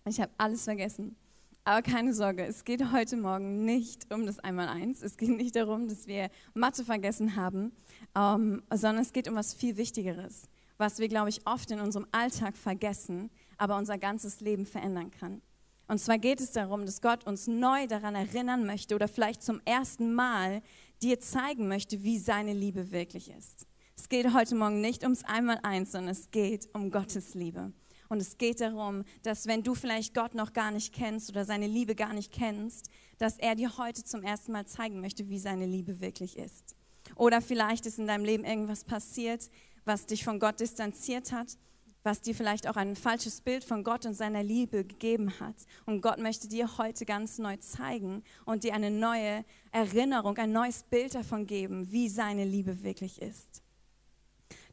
Ich 0.06 0.22
habe 0.22 0.32
alles 0.38 0.64
vergessen. 0.64 1.16
Aber 1.64 1.82
keine 1.82 2.14
Sorge, 2.14 2.46
es 2.46 2.64
geht 2.64 2.92
heute 2.92 3.18
Morgen 3.18 3.66
nicht 3.66 4.10
um 4.10 4.24
das 4.24 4.38
Einmaleins. 4.38 5.02
Es 5.02 5.18
geht 5.18 5.28
nicht 5.28 5.54
darum, 5.54 5.86
dass 5.86 6.06
wir 6.06 6.30
Mathe 6.54 6.82
vergessen 6.82 7.36
haben, 7.36 7.72
ähm, 8.16 8.62
sondern 8.70 9.02
es 9.02 9.12
geht 9.12 9.28
um 9.28 9.34
was 9.34 9.52
viel 9.52 9.76
Wichtigeres, 9.76 10.48
was 10.78 10.98
wir, 10.98 11.08
glaube 11.08 11.28
ich, 11.28 11.46
oft 11.46 11.70
in 11.70 11.78
unserem 11.78 12.06
Alltag 12.10 12.56
vergessen, 12.56 13.28
aber 13.58 13.76
unser 13.76 13.98
ganzes 13.98 14.40
Leben 14.40 14.64
verändern 14.64 15.10
kann. 15.10 15.42
Und 15.88 15.98
zwar 15.98 16.16
geht 16.16 16.40
es 16.40 16.52
darum, 16.52 16.86
dass 16.86 17.02
Gott 17.02 17.26
uns 17.26 17.48
neu 17.48 17.86
daran 17.86 18.14
erinnern 18.14 18.64
möchte 18.64 18.94
oder 18.94 19.08
vielleicht 19.08 19.42
zum 19.42 19.60
ersten 19.66 20.14
Mal 20.14 20.62
dir 21.02 21.20
zeigen 21.20 21.68
möchte, 21.68 22.02
wie 22.02 22.18
seine 22.18 22.52
Liebe 22.52 22.90
wirklich 22.90 23.30
ist. 23.30 23.66
Es 23.96 24.08
geht 24.08 24.32
heute 24.32 24.54
Morgen 24.54 24.80
nicht 24.80 25.02
ums 25.02 25.24
Einmaleins, 25.24 25.92
sondern 25.92 26.12
es 26.12 26.30
geht 26.30 26.68
um 26.74 26.90
Gottes 26.90 27.34
Liebe. 27.34 27.72
Und 28.08 28.20
es 28.20 28.38
geht 28.38 28.60
darum, 28.60 29.04
dass 29.22 29.46
wenn 29.46 29.62
du 29.62 29.74
vielleicht 29.74 30.14
Gott 30.14 30.34
noch 30.34 30.52
gar 30.52 30.70
nicht 30.72 30.92
kennst 30.92 31.30
oder 31.30 31.44
seine 31.44 31.66
Liebe 31.66 31.94
gar 31.94 32.12
nicht 32.12 32.32
kennst, 32.32 32.90
dass 33.18 33.38
er 33.38 33.54
dir 33.54 33.78
heute 33.78 34.02
zum 34.02 34.22
ersten 34.22 34.52
Mal 34.52 34.66
zeigen 34.66 35.00
möchte, 35.00 35.28
wie 35.28 35.38
seine 35.38 35.66
Liebe 35.66 36.00
wirklich 36.00 36.36
ist. 36.36 36.74
Oder 37.14 37.40
vielleicht 37.40 37.86
ist 37.86 37.98
in 37.98 38.06
deinem 38.06 38.24
Leben 38.24 38.44
irgendwas 38.44 38.84
passiert, 38.84 39.50
was 39.84 40.06
dich 40.06 40.24
von 40.24 40.40
Gott 40.40 40.60
distanziert 40.60 41.32
hat 41.32 41.56
was 42.02 42.20
dir 42.20 42.34
vielleicht 42.34 42.68
auch 42.68 42.76
ein 42.76 42.96
falsches 42.96 43.40
Bild 43.40 43.64
von 43.64 43.84
Gott 43.84 44.06
und 44.06 44.14
seiner 44.14 44.42
Liebe 44.42 44.84
gegeben 44.84 45.32
hat. 45.40 45.56
Und 45.86 46.00
Gott 46.00 46.18
möchte 46.18 46.48
dir 46.48 46.78
heute 46.78 47.04
ganz 47.04 47.38
neu 47.38 47.56
zeigen 47.58 48.22
und 48.44 48.64
dir 48.64 48.74
eine 48.74 48.90
neue 48.90 49.44
Erinnerung, 49.72 50.36
ein 50.38 50.52
neues 50.52 50.82
Bild 50.84 51.14
davon 51.14 51.46
geben, 51.46 51.90
wie 51.92 52.08
seine 52.08 52.44
Liebe 52.44 52.82
wirklich 52.82 53.20
ist. 53.20 53.62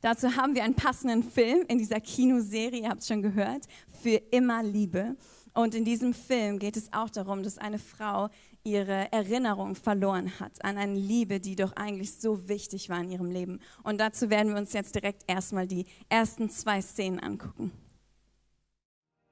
Dazu 0.02 0.36
haben 0.36 0.56
wir 0.56 0.64
einen 0.64 0.76
passenden 0.76 1.24
Film 1.24 1.66
in 1.68 1.80
dieser 1.80 2.00
Kinoserie, 2.00 2.82
ihr 2.82 2.90
habt 2.90 3.02
es 3.02 3.08
schon 3.08 3.22
gehört, 3.22 3.66
für 4.02 4.22
immer 4.32 4.64
Liebe. 4.64 5.16
Und 5.54 5.74
in 5.74 5.86
diesem 5.86 6.14
Film 6.14 6.60
geht 6.60 6.78
es 6.78 6.94
auch 6.94 7.10
darum, 7.10 7.42
dass 7.42 7.58
eine 7.58 7.80
Frau 7.80 8.30
ihre 8.68 9.12
Erinnerung 9.14 9.76
verloren 9.76 10.40
hat 10.40 10.64
an 10.64 10.78
eine 10.78 11.00
Liebe, 11.00 11.40
die 11.40 11.56
doch 11.56 11.74
eigentlich 11.78 12.14
so 12.14 12.50
wichtig 12.50 12.90
war 12.90 13.00
in 13.00 13.10
ihrem 13.10 13.32
Leben. 13.32 13.60
Und 13.84 14.00
dazu 14.00 14.30
werden 14.30 14.54
wir 14.54 14.60
uns 14.60 14.74
jetzt 14.74 14.94
direkt 14.94 15.24
erstmal 15.28 15.68
die 15.68 15.86
ersten 16.10 16.50
zwei 16.50 16.82
Szenen 16.82 17.20
angucken. 17.20 17.72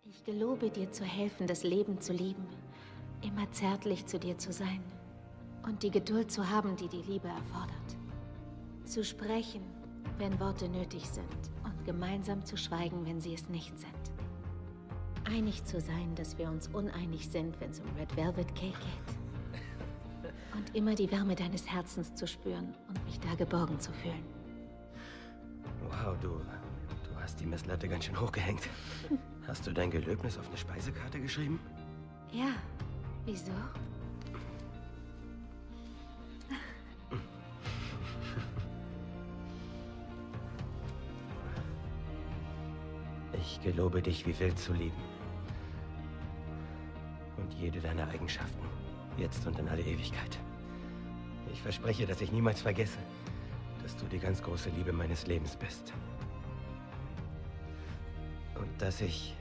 Ich 0.03 0.23
gelobe 0.23 0.69
dir 0.69 0.91
zu 0.91 1.03
helfen, 1.03 1.47
das 1.47 1.63
Leben 1.63 1.99
zu 1.99 2.13
lieben, 2.13 2.47
immer 3.21 3.51
zärtlich 3.51 4.05
zu 4.05 4.19
dir 4.19 4.37
zu 4.37 4.53
sein 4.53 4.81
und 5.63 5.83
die 5.83 5.91
Geduld 5.91 6.31
zu 6.31 6.49
haben, 6.49 6.75
die 6.77 6.87
die 6.87 7.01
Liebe 7.01 7.27
erfordert. 7.27 7.97
Zu 8.85 9.03
sprechen, 9.03 9.63
wenn 10.17 10.39
Worte 10.39 10.69
nötig 10.69 11.09
sind 11.09 11.25
und 11.63 11.85
gemeinsam 11.85 12.45
zu 12.45 12.55
schweigen, 12.55 13.05
wenn 13.05 13.19
sie 13.19 13.33
es 13.33 13.49
nicht 13.49 13.77
sind. 13.77 13.91
Einig 15.25 15.65
zu 15.65 15.81
sein, 15.81 16.13
dass 16.15 16.37
wir 16.37 16.49
uns 16.49 16.67
uneinig 16.67 17.27
sind, 17.27 17.59
wenn 17.59 17.71
es 17.71 17.79
um 17.79 17.87
Red 17.97 18.15
Velvet 18.15 18.55
Cake 18.55 18.77
geht 18.77 19.24
und 20.55 20.75
immer 20.75 20.95
die 20.95 21.11
Wärme 21.11 21.35
deines 21.35 21.69
Herzens 21.69 22.13
zu 22.15 22.27
spüren 22.27 22.73
und 22.87 23.05
mich 23.05 23.19
da 23.19 23.35
geborgen 23.35 23.79
zu 23.79 23.91
fühlen. 23.91 24.23
Wow, 25.83 26.15
du, 26.21 26.29
du 26.29 27.21
hast 27.21 27.39
die 27.39 27.45
Messlatte 27.45 27.87
ganz 27.87 28.05
schön 28.05 28.19
hochgehängt. 28.19 28.61
Hast 29.47 29.67
du 29.67 29.71
dein 29.71 29.91
Gelöbnis 29.91 30.39
auf 30.39 30.47
eine 30.47 30.57
Speisekarte 30.57 31.19
geschrieben? 31.19 31.59
Ja. 32.31 32.47
Wieso? 33.25 33.51
Ich 43.37 43.61
gelobe 43.61 44.01
dich 44.01 44.25
wie 44.25 44.37
wild 44.39 44.57
zu 44.57 44.73
lieben. 44.73 44.95
Und 47.37 47.53
jede 47.53 47.79
deiner 47.79 48.07
Eigenschaften. 48.07 48.65
Jetzt 49.17 49.45
und 49.47 49.57
in 49.59 49.67
alle 49.69 49.81
Ewigkeit. 49.81 50.37
Ich 51.51 51.61
verspreche, 51.61 52.05
dass 52.05 52.19
ich 52.21 52.31
niemals 52.31 52.61
vergesse, 52.61 52.97
dass 53.81 53.95
du 53.95 54.05
die 54.07 54.19
ganz 54.19 54.41
große 54.41 54.69
Liebe 54.71 54.91
meines 54.91 55.25
Lebens 55.25 55.55
bist. 55.55 55.93
Und 58.55 58.81
dass 58.81 58.99
ich 59.01 59.35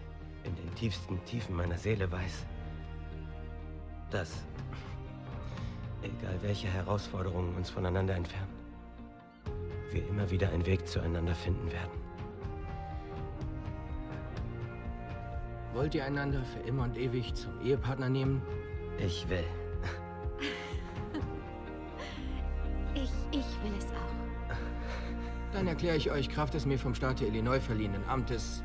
in 0.45 0.55
den 0.55 0.75
tiefsten 0.75 1.23
Tiefen 1.25 1.57
meiner 1.57 1.77
Seele 1.77 2.11
weiß, 2.11 2.45
dass, 4.11 4.45
egal 6.03 6.39
welche 6.43 6.69
Herausforderungen 6.69 7.55
uns 7.57 7.71
voneinander 7.71 8.15
entfernen, 8.15 8.53
wir 9.91 10.07
immer 10.09 10.31
wieder 10.31 10.51
einen 10.51 10.67
Weg 10.67 10.87
zueinander 10.87 11.35
finden 11.35 11.71
werden. 11.73 12.05
Wollt 15.73 15.95
ihr 15.95 16.05
einander 16.05 16.45
für 16.45 16.61
immer 16.61 16.85
und 16.85 16.97
ewig 16.97 17.35
zum 17.35 17.61
Ehepartner 17.61 18.09
nehmen? 18.09 18.41
Ich 18.99 19.29
will. 19.29 19.45
Dann 25.65 25.73
erkläre 25.73 25.97
ich 25.97 26.11
euch 26.11 26.29
Kraft 26.29 26.53
des 26.53 26.67
mir 26.67 26.79
vom 26.79 26.95
Staat 26.95 27.23
Illinois 27.23 27.59
verliehenen 27.59 28.05
Amtes. 28.07 28.63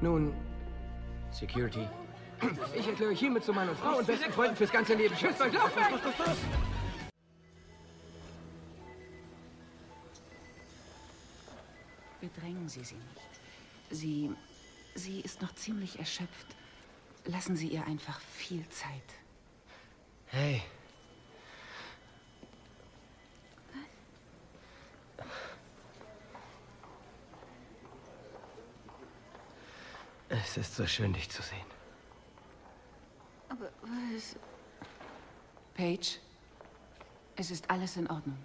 Nun, 0.00 0.32
Security. 1.32 1.88
Ich 2.78 2.86
erkläre 2.86 3.10
euch 3.10 3.18
hiermit 3.18 3.42
zu 3.42 3.52
und 3.68 3.76
Frau 3.76 3.98
und 3.98 4.06
besten 4.06 4.32
Freunden 4.32 4.54
fürs 4.54 4.70
ganze 4.70 4.94
Leben. 4.94 5.16
Tschüss, 5.16 5.36
lauft 5.40 5.74
weg! 5.74 5.84
Bedrängen 12.20 12.68
Sie 12.68 12.84
sie 12.84 12.94
nicht. 12.94 13.40
Sie. 13.90 14.30
Sie 14.94 15.22
ist 15.22 15.42
noch 15.42 15.52
ziemlich 15.56 15.98
erschöpft. 15.98 16.46
Lassen 17.24 17.56
Sie 17.56 17.66
ihr 17.66 17.84
einfach 17.84 18.20
viel 18.20 18.64
Zeit. 18.68 18.92
Hey. 20.26 20.62
Es 30.42 30.56
ist 30.56 30.74
so 30.74 30.86
schön, 30.86 31.12
dich 31.12 31.30
zu 31.30 31.40
sehen. 31.40 31.66
Aber 33.48 33.70
was? 33.82 34.36
Paige, 35.74 36.18
es 37.36 37.50
ist 37.50 37.70
alles 37.70 37.96
in 37.96 38.10
Ordnung. 38.10 38.38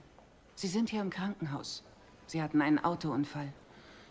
Sie 0.55 0.67
sind 0.67 0.89
hier 0.89 1.01
im 1.01 1.09
Krankenhaus. 1.09 1.83
Sie 2.27 2.41
hatten 2.41 2.61
einen 2.61 2.79
Autounfall. 2.79 3.51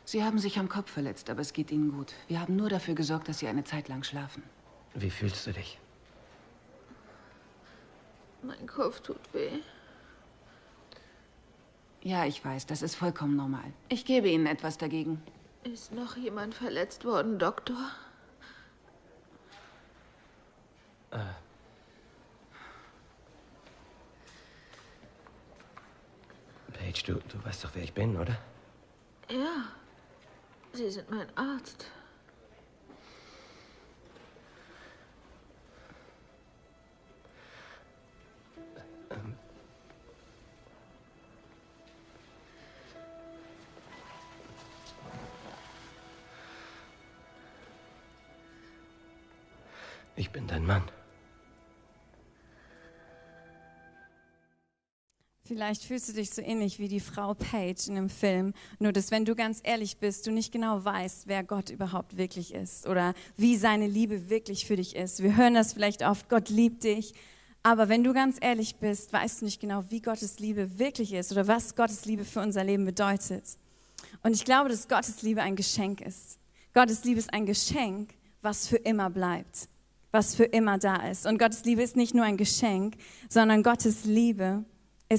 Sie 0.05 0.25
haben 0.25 0.39
sich 0.39 0.59
am 0.59 0.69
Kopf 0.69 0.91
verletzt, 0.91 1.31
aber 1.31 1.41
es 1.41 1.53
geht 1.53 1.71
Ihnen 1.71 1.93
gut. 1.93 2.13
Wir 2.29 2.41
haben 2.41 2.57
nur 2.57 2.69
dafür 2.69 2.95
gesorgt, 2.95 3.29
dass 3.29 3.39
Sie 3.39 3.47
eine 3.47 3.65
Zeit 3.65 3.89
lang 3.89 4.03
schlafen. 4.03 4.43
Wie 4.95 5.11
fühlst 5.11 5.47
du 5.47 5.53
dich? 5.53 5.79
Mein 8.43 8.67
Kopf 8.67 9.01
tut 9.01 9.33
weh. 9.33 9.61
Ja, 12.03 12.25
ich 12.25 12.45
weiß, 12.45 12.67
das 12.67 12.83
ist 12.83 12.95
vollkommen 12.95 13.37
normal. 13.37 13.73
Ich 13.89 14.05
gebe 14.05 14.29
Ihnen 14.29 14.47
etwas 14.47 14.79
dagegen. 14.79 15.23
Ist 15.73 15.93
noch 15.93 16.17
jemand 16.17 16.55
verletzt 16.55 17.05
worden, 17.05 17.41
Doktor? 17.41 17.91
Paige, 26.73 27.03
du, 27.05 27.15
du 27.15 27.45
weißt 27.45 27.65
doch, 27.65 27.71
wer 27.75 27.83
ich 27.83 27.93
bin, 27.93 28.17
oder? 28.17 28.39
Ja. 29.29 29.65
Sie 30.73 30.89
sind 30.89 31.11
mein 31.11 31.27
Arzt. 31.37 31.87
Vielleicht 55.57 55.85
fühlst 55.85 56.11
du 56.11 56.13
dich 56.13 56.29
so 56.29 56.43
ähnlich 56.43 56.79
wie 56.79 56.87
die 56.87 57.01
Frau 57.01 57.33
Page 57.33 57.89
in 57.89 57.95
dem 57.95 58.11
Film, 58.11 58.53
nur 58.79 58.93
dass 58.93 59.11
wenn 59.11 59.25
du 59.25 59.35
ganz 59.35 59.61
ehrlich 59.65 59.97
bist, 59.97 60.27
du 60.27 60.31
nicht 60.31 60.53
genau 60.53 60.85
weißt, 60.85 61.29
wer 61.29 61.43
Gott 61.45 61.71
überhaupt 61.71 62.19
wirklich 62.19 62.53
ist 62.53 62.87
oder 62.87 63.15
wie 63.39 63.57
seine 63.57 63.87
Liebe 63.87 64.29
wirklich 64.29 64.67
für 64.67 64.77
dich 64.77 64.95
ist. 64.95 65.23
Wir 65.23 65.35
hören 65.35 65.55
das 65.55 65.73
vielleicht 65.73 66.05
oft, 66.05 66.29
Gott 66.29 66.51
liebt 66.51 66.85
dich, 66.85 67.15
aber 67.63 67.89
wenn 67.89 68.05
du 68.05 68.13
ganz 68.13 68.37
ehrlich 68.39 68.77
bist, 68.77 69.15
weißt 69.15 69.41
du 69.41 69.47
nicht 69.47 69.59
genau, 69.59 69.83
wie 69.89 70.03
Gottes 70.03 70.39
Liebe 70.41 70.79
wirklich 70.79 71.15
ist 71.15 71.33
oder 71.33 71.47
was 71.47 71.75
Gottes 71.75 72.05
Liebe 72.05 72.27
für 72.27 72.41
unser 72.41 72.63
Leben 72.63 72.85
bedeutet. 72.85 73.45
Und 74.23 74.35
ich 74.35 74.45
glaube, 74.45 74.69
dass 74.69 74.89
Gottes 74.89 75.23
Liebe 75.23 75.41
ein 75.41 75.57
Geschenk 75.57 76.03
ist. 76.03 76.39
Gottes 76.75 77.03
Liebe 77.05 77.19
ist 77.19 77.33
ein 77.33 77.47
Geschenk, 77.47 78.11
was 78.43 78.69
für 78.69 78.77
immer 78.77 79.09
bleibt, 79.09 79.71
was 80.11 80.35
für 80.35 80.45
immer 80.45 80.77
da 80.77 80.97
ist. 81.09 81.25
Und 81.25 81.39
Gottes 81.39 81.65
Liebe 81.65 81.83
ist 81.83 81.97
nicht 81.97 82.15
nur 82.15 82.27
ein 82.27 82.37
Geschenk, 82.37 82.97
sondern 83.31 83.63
Gottes 83.63 84.05
Liebe 84.05 84.67
ist 84.67 84.76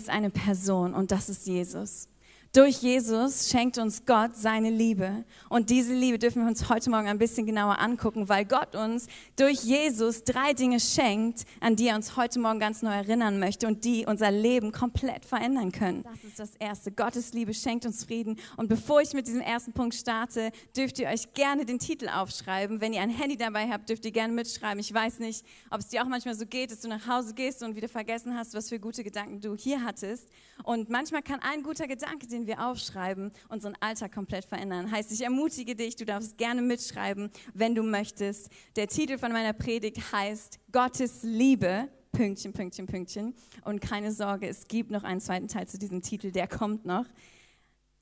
eine 0.10 0.30
Person 0.30 0.94
und 0.94 1.12
das 1.12 1.30
ist 1.30 1.48
Jesus. 1.48 2.10
Durch 2.54 2.78
Jesus 2.82 3.50
schenkt 3.50 3.78
uns 3.78 4.06
Gott 4.06 4.36
seine 4.36 4.70
Liebe. 4.70 5.26
Und 5.50 5.70
diese 5.70 5.94
Liebe 5.94 6.18
dürfen 6.18 6.42
wir 6.42 6.48
uns 6.48 6.70
heute 6.70 6.90
Morgen 6.90 7.08
ein 7.08 7.20
bisschen 7.20 7.46
genauer 7.46 7.80
angucken, 7.80 8.30
weil 8.30 8.46
Gott 8.46 8.76
uns 8.76 9.08
durch 9.36 9.64
Jesus 9.64 10.24
drei 10.24 10.54
Dinge 10.54 10.80
schenkt, 10.80 11.46
an 11.60 11.76
die 11.76 11.88
er 11.88 11.96
uns 11.96 12.16
heute 12.16 12.40
Morgen 12.40 12.60
ganz 12.60 12.82
neu 12.82 12.94
erinnern 12.94 13.40
möchte 13.40 13.68
und 13.68 13.84
die 13.84 14.06
unser 14.06 14.32
Leben 14.32 14.72
komplett 14.72 15.26
verändern 15.26 15.72
können. 15.72 16.04
Das 16.04 16.24
ist 16.24 16.40
das 16.40 16.56
Erste. 16.56 16.92
Gottes 16.92 17.34
Liebe 17.34 17.54
schenkt 17.54 17.86
uns 17.86 18.06
Frieden. 18.06 18.38
Und 18.56 18.70
bevor 18.70 19.02
ich 19.02 19.14
mit 19.14 19.28
diesem 19.28 19.42
ersten 19.42 19.74
Punkt 19.74 19.94
starte, 19.94 20.52
dürft 20.76 21.00
ihr 21.00 21.10
euch 21.10 21.34
gerne 21.34 21.66
den 21.66 21.80
Titel 21.80 22.10
aufschreiben. 22.10 22.82
Wenn 22.82 22.94
ihr 22.94 23.02
ein 23.02 23.10
Handy 23.10 23.38
dabei 23.38 23.70
habt, 23.70 23.90
dürft 23.90 24.06
ihr 24.06 24.12
gerne 24.12 24.34
mitschreiben. 24.34 24.80
Ich 24.80 24.94
weiß 24.94 25.20
nicht, 25.20 25.46
ob 25.70 25.80
es 25.80 25.90
dir 25.90 26.02
auch 26.02 26.08
manchmal 26.08 26.36
so 26.36 26.46
geht, 26.46 26.72
dass 26.72 26.80
du 26.80 26.88
nach 26.88 27.08
Hause 27.08 27.34
gehst 27.34 27.62
und 27.62 27.76
wieder 27.76 27.90
vergessen 27.90 28.36
hast, 28.36 28.54
was 28.54 28.70
für 28.70 28.80
gute 28.80 29.04
Gedanken 29.04 29.42
du 29.42 29.56
hier 29.56 29.84
hattest. 29.84 30.28
Und 30.64 30.90
manchmal 30.90 31.22
kann 31.22 31.40
ein 31.42 31.62
guter 31.62 31.88
Gedanke, 31.88 32.26
den 32.28 32.37
wir 32.46 32.68
aufschreiben, 32.68 33.32
unseren 33.50 33.76
Alltag 33.80 34.14
komplett 34.14 34.46
verändern. 34.46 34.92
Heißt, 34.92 35.12
ich 35.12 35.24
ermutige 35.24 35.76
dich, 35.76 35.96
du 35.96 36.06
darfst 36.06 36.38
gerne 36.38 36.62
mitschreiben, 36.62 37.32
wenn 37.54 37.74
du 37.74 37.82
möchtest. 37.82 38.50
Der 38.76 38.88
Titel 38.88 39.18
von 39.18 39.32
meiner 39.32 39.54
Predigt 39.54 40.12
heißt 40.12 40.60
Gottes 40.72 41.24
Liebe. 41.24 41.88
Pünktchen, 42.12 42.54
Pünktchen, 42.54 42.88
Pünktchen. 42.88 43.36
Und 43.64 43.80
keine 43.80 44.12
Sorge, 44.12 44.48
es 44.48 44.68
gibt 44.68 44.92
noch 44.92 45.04
einen 45.04 45.22
zweiten 45.22 45.48
Teil 45.48 45.68
zu 45.68 45.78
diesem 45.78 46.02
Titel, 46.02 46.32
der 46.32 46.48
kommt 46.48 46.86
noch. 46.86 47.06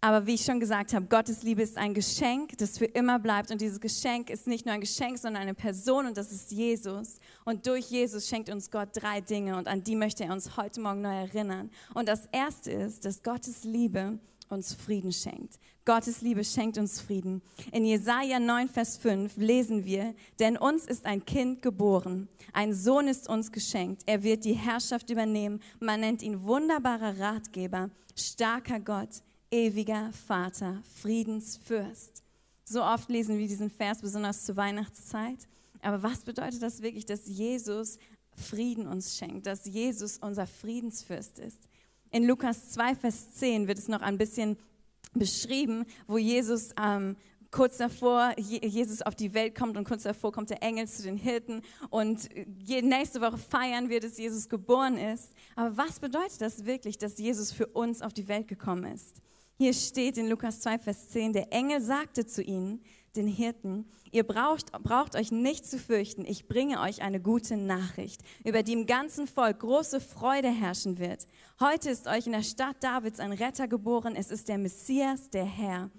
Aber 0.05 0.27
wie 0.27 0.35
ich 0.35 0.45
schon 0.45 0.59
gesagt 0.59 0.93
habe, 0.93 1.07
Gottes 1.07 1.41
Liebe 1.41 1.63
ist 1.63 1.79
ein 1.79 1.95
Geschenk, 1.95 2.59
das 2.59 2.77
für 2.77 2.85
immer 2.85 3.17
bleibt. 3.17 3.49
Und 3.49 3.59
dieses 3.59 3.81
Geschenk 3.81 4.29
ist 4.29 4.45
nicht 4.45 4.63
nur 4.63 4.75
ein 4.75 4.79
Geschenk, 4.79 5.17
sondern 5.17 5.41
eine 5.41 5.55
Person 5.55 6.05
und 6.05 6.15
das 6.15 6.31
ist 6.31 6.51
Jesus. 6.51 7.17
Und 7.43 7.65
durch 7.65 7.89
Jesus 7.89 8.27
schenkt 8.29 8.49
uns 8.49 8.69
Gott 8.69 8.89
drei 8.93 9.19
Dinge 9.19 9.57
und 9.57 9.67
an 9.67 9.83
die 9.83 9.95
möchte 9.95 10.23
er 10.23 10.31
uns 10.31 10.57
heute 10.57 10.79
Morgen 10.79 11.01
neu 11.01 11.21
erinnern. 11.21 11.71
Und 11.95 12.07
das 12.07 12.27
erste 12.31 12.71
ist, 12.71 13.03
dass 13.03 13.23
Gottes 13.23 13.63
Liebe 13.63 14.19
uns 14.47 14.75
Frieden 14.75 15.11
schenkt. 15.11 15.59
Gottes 15.85 16.21
Liebe 16.21 16.43
schenkt 16.43 16.77
uns 16.77 17.01
Frieden. 17.01 17.41
In 17.71 17.83
Jesaja 17.83 18.39
9, 18.39 18.69
Vers 18.69 18.97
5 18.97 19.37
lesen 19.37 19.85
wir, 19.85 20.13
denn 20.39 20.55
uns 20.55 20.85
ist 20.85 21.07
ein 21.07 21.25
Kind 21.25 21.63
geboren, 21.63 22.27
ein 22.53 22.75
Sohn 22.75 23.07
ist 23.07 23.27
uns 23.27 23.51
geschenkt. 23.51 24.03
Er 24.05 24.21
wird 24.21 24.45
die 24.45 24.53
Herrschaft 24.53 25.09
übernehmen. 25.09 25.63
Man 25.79 26.01
nennt 26.01 26.21
ihn 26.21 26.43
wunderbarer 26.43 27.19
Ratgeber, 27.19 27.89
starker 28.15 28.79
Gott, 28.79 29.23
ewiger 29.55 30.11
Vater, 30.27 30.81
Friedensfürst. 31.01 32.23
So 32.65 32.83
oft 32.83 33.09
lesen 33.09 33.37
wir 33.37 33.47
diesen 33.47 33.69
Vers, 33.69 34.01
besonders 34.01 34.45
zur 34.45 34.57
Weihnachtszeit. 34.57 35.47
Aber 35.81 36.03
was 36.03 36.23
bedeutet 36.23 36.61
das 36.61 36.81
wirklich, 36.81 37.05
dass 37.05 37.27
Jesus 37.27 37.97
Frieden 38.35 38.85
uns 38.87 39.17
schenkt, 39.17 39.45
dass 39.45 39.65
Jesus 39.65 40.17
unser 40.17 40.45
Friedensfürst 40.45 41.39
ist? 41.39 41.57
In 42.11 42.25
Lukas 42.25 42.71
2, 42.71 42.95
Vers 42.95 43.31
10 43.35 43.67
wird 43.67 43.77
es 43.77 43.87
noch 43.87 44.01
ein 44.01 44.17
bisschen 44.17 44.57
beschrieben, 45.13 45.85
wo 46.07 46.17
Jesus 46.17 46.71
ähm, 46.81 47.15
kurz 47.49 47.77
davor 47.77 48.33
Jesus 48.37 49.01
auf 49.03 49.15
die 49.15 49.33
Welt 49.33 49.55
kommt 49.55 49.77
und 49.77 49.87
kurz 49.87 50.03
davor 50.03 50.33
kommt 50.33 50.49
der 50.49 50.61
Engel 50.61 50.89
zu 50.89 51.03
den 51.03 51.15
Hirten 51.15 51.61
und 51.89 52.27
nächste 52.67 53.21
Woche 53.21 53.37
feiern 53.37 53.87
wir, 53.87 54.01
dass 54.01 54.17
Jesus 54.17 54.49
geboren 54.49 54.97
ist. 54.97 55.31
Aber 55.55 55.77
was 55.77 56.01
bedeutet 56.01 56.41
das 56.41 56.65
wirklich, 56.65 56.97
dass 56.97 57.17
Jesus 57.17 57.53
für 57.53 57.67
uns 57.67 58.01
auf 58.01 58.11
die 58.11 58.27
Welt 58.27 58.49
gekommen 58.49 58.91
ist? 58.91 59.21
Hier 59.57 59.73
steht 59.73 60.17
in 60.17 60.27
Lukas 60.27 60.59
2, 60.59 60.79
Vers 60.79 61.09
10, 61.11 61.31
der 61.31 61.53
Engel 61.53 61.79
sagte 61.79 62.25
zu 62.25 62.43
ihnen, 62.43 62.81
den 63.15 63.25
Hirten, 63.25 63.85
ihr 64.11 64.23
braucht, 64.23 64.73
braucht 64.83 65.15
euch 65.15 65.31
nicht 65.31 65.65
zu 65.65 65.79
fürchten, 65.79 66.25
ich 66.25 66.49
bringe 66.49 66.81
euch 66.81 67.01
eine 67.01 67.21
gute 67.21 67.55
Nachricht, 67.55 68.19
über 68.43 68.63
die 68.63 68.73
im 68.73 68.85
ganzen 68.85 69.27
Volk 69.27 69.59
große 69.59 70.01
Freude 70.01 70.49
herrschen 70.49 70.99
wird. 70.99 71.25
Heute 71.61 71.89
ist 71.89 72.05
euch 72.05 72.25
in 72.25 72.33
der 72.33 72.43
Stadt 72.43 72.83
Davids 72.83 73.21
ein 73.21 73.31
Retter 73.31 73.69
geboren, 73.69 74.17
es 74.17 74.29
ist 74.29 74.49
der 74.49 74.57
Messias, 74.57 75.29
der 75.29 75.45
Herr. 75.45 75.89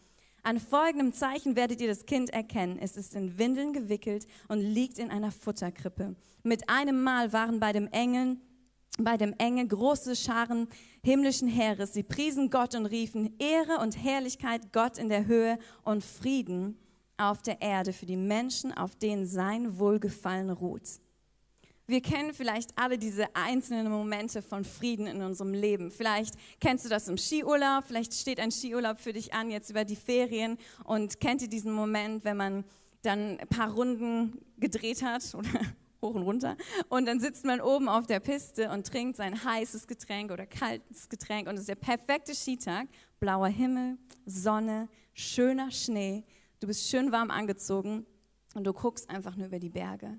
An 0.43 0.61
folgendem 0.61 1.15
Zeichen 1.15 1.57
werdet 1.57 1.81
ihr 1.81 1.89
das 1.89 2.05
Kind 2.05 2.31
erkennen. 2.31 2.79
Es 2.79 2.99
ist 2.99 3.15
in 3.15 3.39
Windeln 3.39 3.73
gewickelt 3.73 4.27
und 4.49 4.61
liegt 4.61 4.99
in 4.99 5.11
einer 5.11 5.33
Futterkrippe. 5.33 6.15
Mit 6.45 6.69
einem 6.69 7.03
Mal 7.03 7.33
waren 7.33 7.59
bei 7.59 7.73
dem 7.73 7.89
Engeln 7.89 8.41
bei 8.97 9.17
dem 9.17 9.35
Engel 9.39 9.69
große 9.69 10.17
Scharen 10.17 10.69
himmlischen 11.03 11.49
Heeres. 11.49 11.93
Sie 11.93 12.03
priesen 12.03 12.51
Gott 12.51 12.75
und 12.75 12.87
riefen 12.87 13.37
Ehre 13.39 13.79
und 13.81 14.03
Herrlichkeit 14.03 14.73
Gott 14.73 14.99
in 14.99 15.09
der 15.09 15.27
Höhe 15.27 15.59
und 15.85 16.05
Frieden 16.05 16.79
auf 17.17 17.43
der 17.43 17.63
Erde 17.63 17.93
für 17.93 18.07
die 18.07 18.17
Menschen, 18.17 18.73
auf 18.73 18.97
denen 18.97 19.27
sein 19.27 19.79
Wohlgefallen 19.79 20.51
ruht. 20.51 21.01
Wir 21.89 22.03
kennen 22.03 22.35
vielleicht 22.35 22.77
alle 22.77 22.99
diese 22.99 23.35
einzelnen 23.37 23.91
Momente 23.91 24.43
von 24.43 24.65
Frieden 24.65 25.07
in 25.07 25.23
unserem 25.23 25.55
Leben. 25.55 25.93
Vielleicht 25.93 26.35
kennst 26.61 26.85
du 26.85 26.89
das 26.89 27.07
im 27.07 27.17
Skiurlaub, 27.17 27.85
vielleicht 27.87 28.13
steht 28.13 28.41
ein 28.41 28.51
Skiurlaub 28.51 28.99
für 28.99 29.13
dich 29.13 29.33
an 29.33 29.51
jetzt 29.51 29.71
über 29.71 29.85
die 29.85 29.95
Ferien 29.95 30.59
und 30.83 31.21
kennt 31.21 31.43
ihr 31.43 31.49
diesen 31.49 31.73
Moment, 31.73 32.25
wenn 32.25 32.37
man 32.37 32.65
dann 33.03 33.39
ein 33.39 33.49
paar 33.49 33.73
Runden 33.73 34.41
gedreht 34.59 35.03
hat 35.03 35.33
oder 35.37 35.61
hoch 36.07 36.15
und 36.15 36.23
runter. 36.23 36.57
Und 36.89 37.07
dann 37.07 37.21
sitzt 37.21 37.45
man 37.45 37.61
oben 37.61 37.89
auf 37.89 38.07
der 38.07 38.21
Piste 38.21 38.71
und 38.71 38.87
trinkt 38.87 39.17
sein 39.17 39.45
heißes 39.45 39.87
Getränk 39.87 40.31
oder 40.31 40.47
kaltes 40.47 41.09
Getränk. 41.09 41.49
Und 41.49 41.55
es 41.55 41.61
ist 41.61 41.69
der 41.69 41.75
perfekte 41.75 42.35
Skitag. 42.35 42.89
Blauer 43.21 43.49
Himmel, 43.49 43.99
Sonne, 44.25 44.89
schöner 45.15 45.71
Schnee. 45.71 46.25
Du 46.61 46.67
bist 46.67 46.89
schön 46.89 47.13
warm 47.13 47.31
angezogen 47.31 48.07
und 48.55 48.65
du 48.65 48.73
guckst 48.73 49.09
einfach 49.11 49.37
nur 49.37 49.47
über 49.47 49.59
die 49.59 49.71
Berge. 49.71 50.19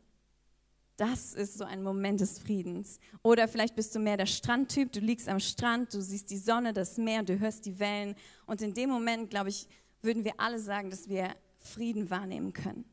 Das 0.98 1.36
ist 1.36 1.60
so 1.60 1.64
ein 1.64 1.84
Moment 1.84 2.20
des 2.22 2.40
Friedens. 2.40 3.00
Oder 3.22 3.48
vielleicht 3.48 3.76
bist 3.76 3.94
du 3.94 4.00
mehr 4.00 4.18
der 4.18 4.26
Strandtyp. 4.26 4.92
Du 4.92 5.00
liegst 5.00 5.30
am 5.30 5.40
Strand, 5.40 5.94
du 5.94 6.02
siehst 6.02 6.32
die 6.32 6.38
Sonne, 6.38 6.74
das 6.74 6.98
Meer 6.98 7.22
du 7.22 7.38
hörst 7.38 7.68
die 7.68 7.78
Wellen. 7.80 8.16
Und 8.48 8.64
in 8.64 8.74
dem 8.74 8.90
Moment, 8.90 9.30
glaube 9.30 9.50
ich, 9.50 9.68
würden 10.02 10.24
wir 10.24 10.34
alle 10.40 10.60
sagen, 10.60 10.90
dass 10.90 11.08
wir 11.08 11.36
Frieden 11.60 12.10
wahrnehmen 12.10 12.52
können. 12.52 12.86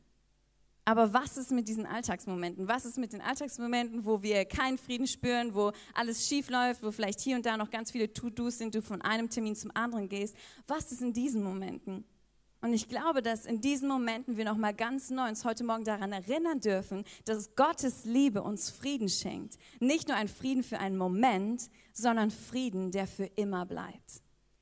Aber 0.87 1.13
was 1.13 1.35
ist 1.35 1.51
mit 1.51 1.67
diesen 1.67 1.87
Alltagsmomenten? 1.87 2.67
Was 2.67 2.85
ist 2.85 2.99
mit 2.99 3.11
den 3.11 3.21
Alltagsmomenten, 3.21 4.05
wo 4.05 4.21
wir 4.21 4.45
keinen 4.45 4.77
Frieden 4.77 5.07
spüren, 5.07 5.55
wo 5.55 5.71
alles 5.95 6.27
schief 6.27 6.51
läuft, 6.51 6.83
wo 6.83 6.91
vielleicht 6.91 7.19
hier 7.19 7.35
und 7.35 7.45
da 7.45 7.57
noch 7.57 7.71
ganz 7.71 7.91
viele 7.91 8.13
To-Dos 8.13 8.59
sind, 8.59 8.75
du 8.75 8.83
von 8.83 9.01
einem 9.01 9.27
Termin 9.27 9.55
zum 9.55 9.71
anderen 9.73 10.07
gehst? 10.07 10.35
Was 10.67 10.91
ist 10.91 11.01
in 11.01 11.11
diesen 11.11 11.43
Momenten? 11.43 12.05
Und 12.61 12.73
ich 12.73 12.87
glaube, 12.87 13.23
dass 13.23 13.45
in 13.45 13.61
diesen 13.61 13.87
Momenten 13.87 14.37
wir 14.37 14.45
noch 14.45 14.57
mal 14.57 14.73
ganz 14.73 15.09
neu 15.09 15.27
uns 15.27 15.43
heute 15.43 15.63
Morgen 15.63 15.83
daran 15.83 16.11
erinnern 16.11 16.59
dürfen, 16.59 17.03
dass 17.25 17.55
Gottes 17.55 18.05
Liebe 18.05 18.43
uns 18.43 18.69
Frieden 18.69 19.09
schenkt. 19.09 19.57
Nicht 19.79 20.07
nur 20.07 20.17
ein 20.17 20.27
Frieden 20.27 20.63
für 20.63 20.79
einen 20.79 20.97
Moment, 20.97 21.69
sondern 21.93 22.29
Frieden, 22.29 22.91
der 22.91 23.07
für 23.07 23.25
immer 23.25 23.65
bleibt. 23.65 24.21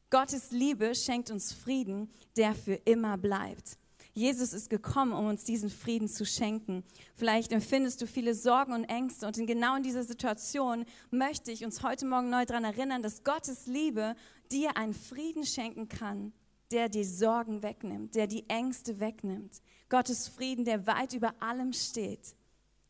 Gottes 0.09 0.51
Liebe 0.51 0.95
schenkt 0.95 1.31
uns 1.31 1.53
Frieden, 1.53 2.09
der 2.37 2.55
für 2.55 2.75
immer 2.75 3.17
bleibt. 3.17 3.77
Jesus 4.13 4.53
ist 4.53 4.69
gekommen, 4.69 5.11
um 5.13 5.25
uns 5.25 5.43
diesen 5.43 5.71
Frieden 5.71 6.07
zu 6.07 6.23
schenken. 6.23 6.83
Vielleicht 7.15 7.51
empfindest 7.51 7.99
du 8.01 8.07
viele 8.07 8.35
Sorgen 8.35 8.73
und 8.73 8.83
Ängste 8.83 9.25
und 9.25 9.37
in 9.39 9.47
genau 9.47 9.75
in 9.75 9.81
dieser 9.81 10.03
Situation 10.03 10.85
möchte 11.09 11.51
ich 11.51 11.65
uns 11.65 11.81
heute 11.81 12.05
Morgen 12.05 12.29
neu 12.29 12.45
daran 12.45 12.63
erinnern, 12.63 13.01
dass 13.01 13.23
Gottes 13.23 13.65
Liebe 13.65 14.15
dir 14.51 14.77
einen 14.77 14.93
Frieden 14.93 15.45
schenken 15.45 15.89
kann, 15.89 16.31
der 16.71 16.89
die 16.89 17.03
Sorgen 17.03 17.63
wegnimmt, 17.63 18.13
der 18.13 18.27
die 18.27 18.47
Ängste 18.49 18.99
wegnimmt. 18.99 19.61
Gottes 19.89 20.27
Frieden, 20.27 20.63
der 20.63 20.85
weit 20.85 21.13
über 21.13 21.33
allem 21.39 21.73
steht. 21.73 22.35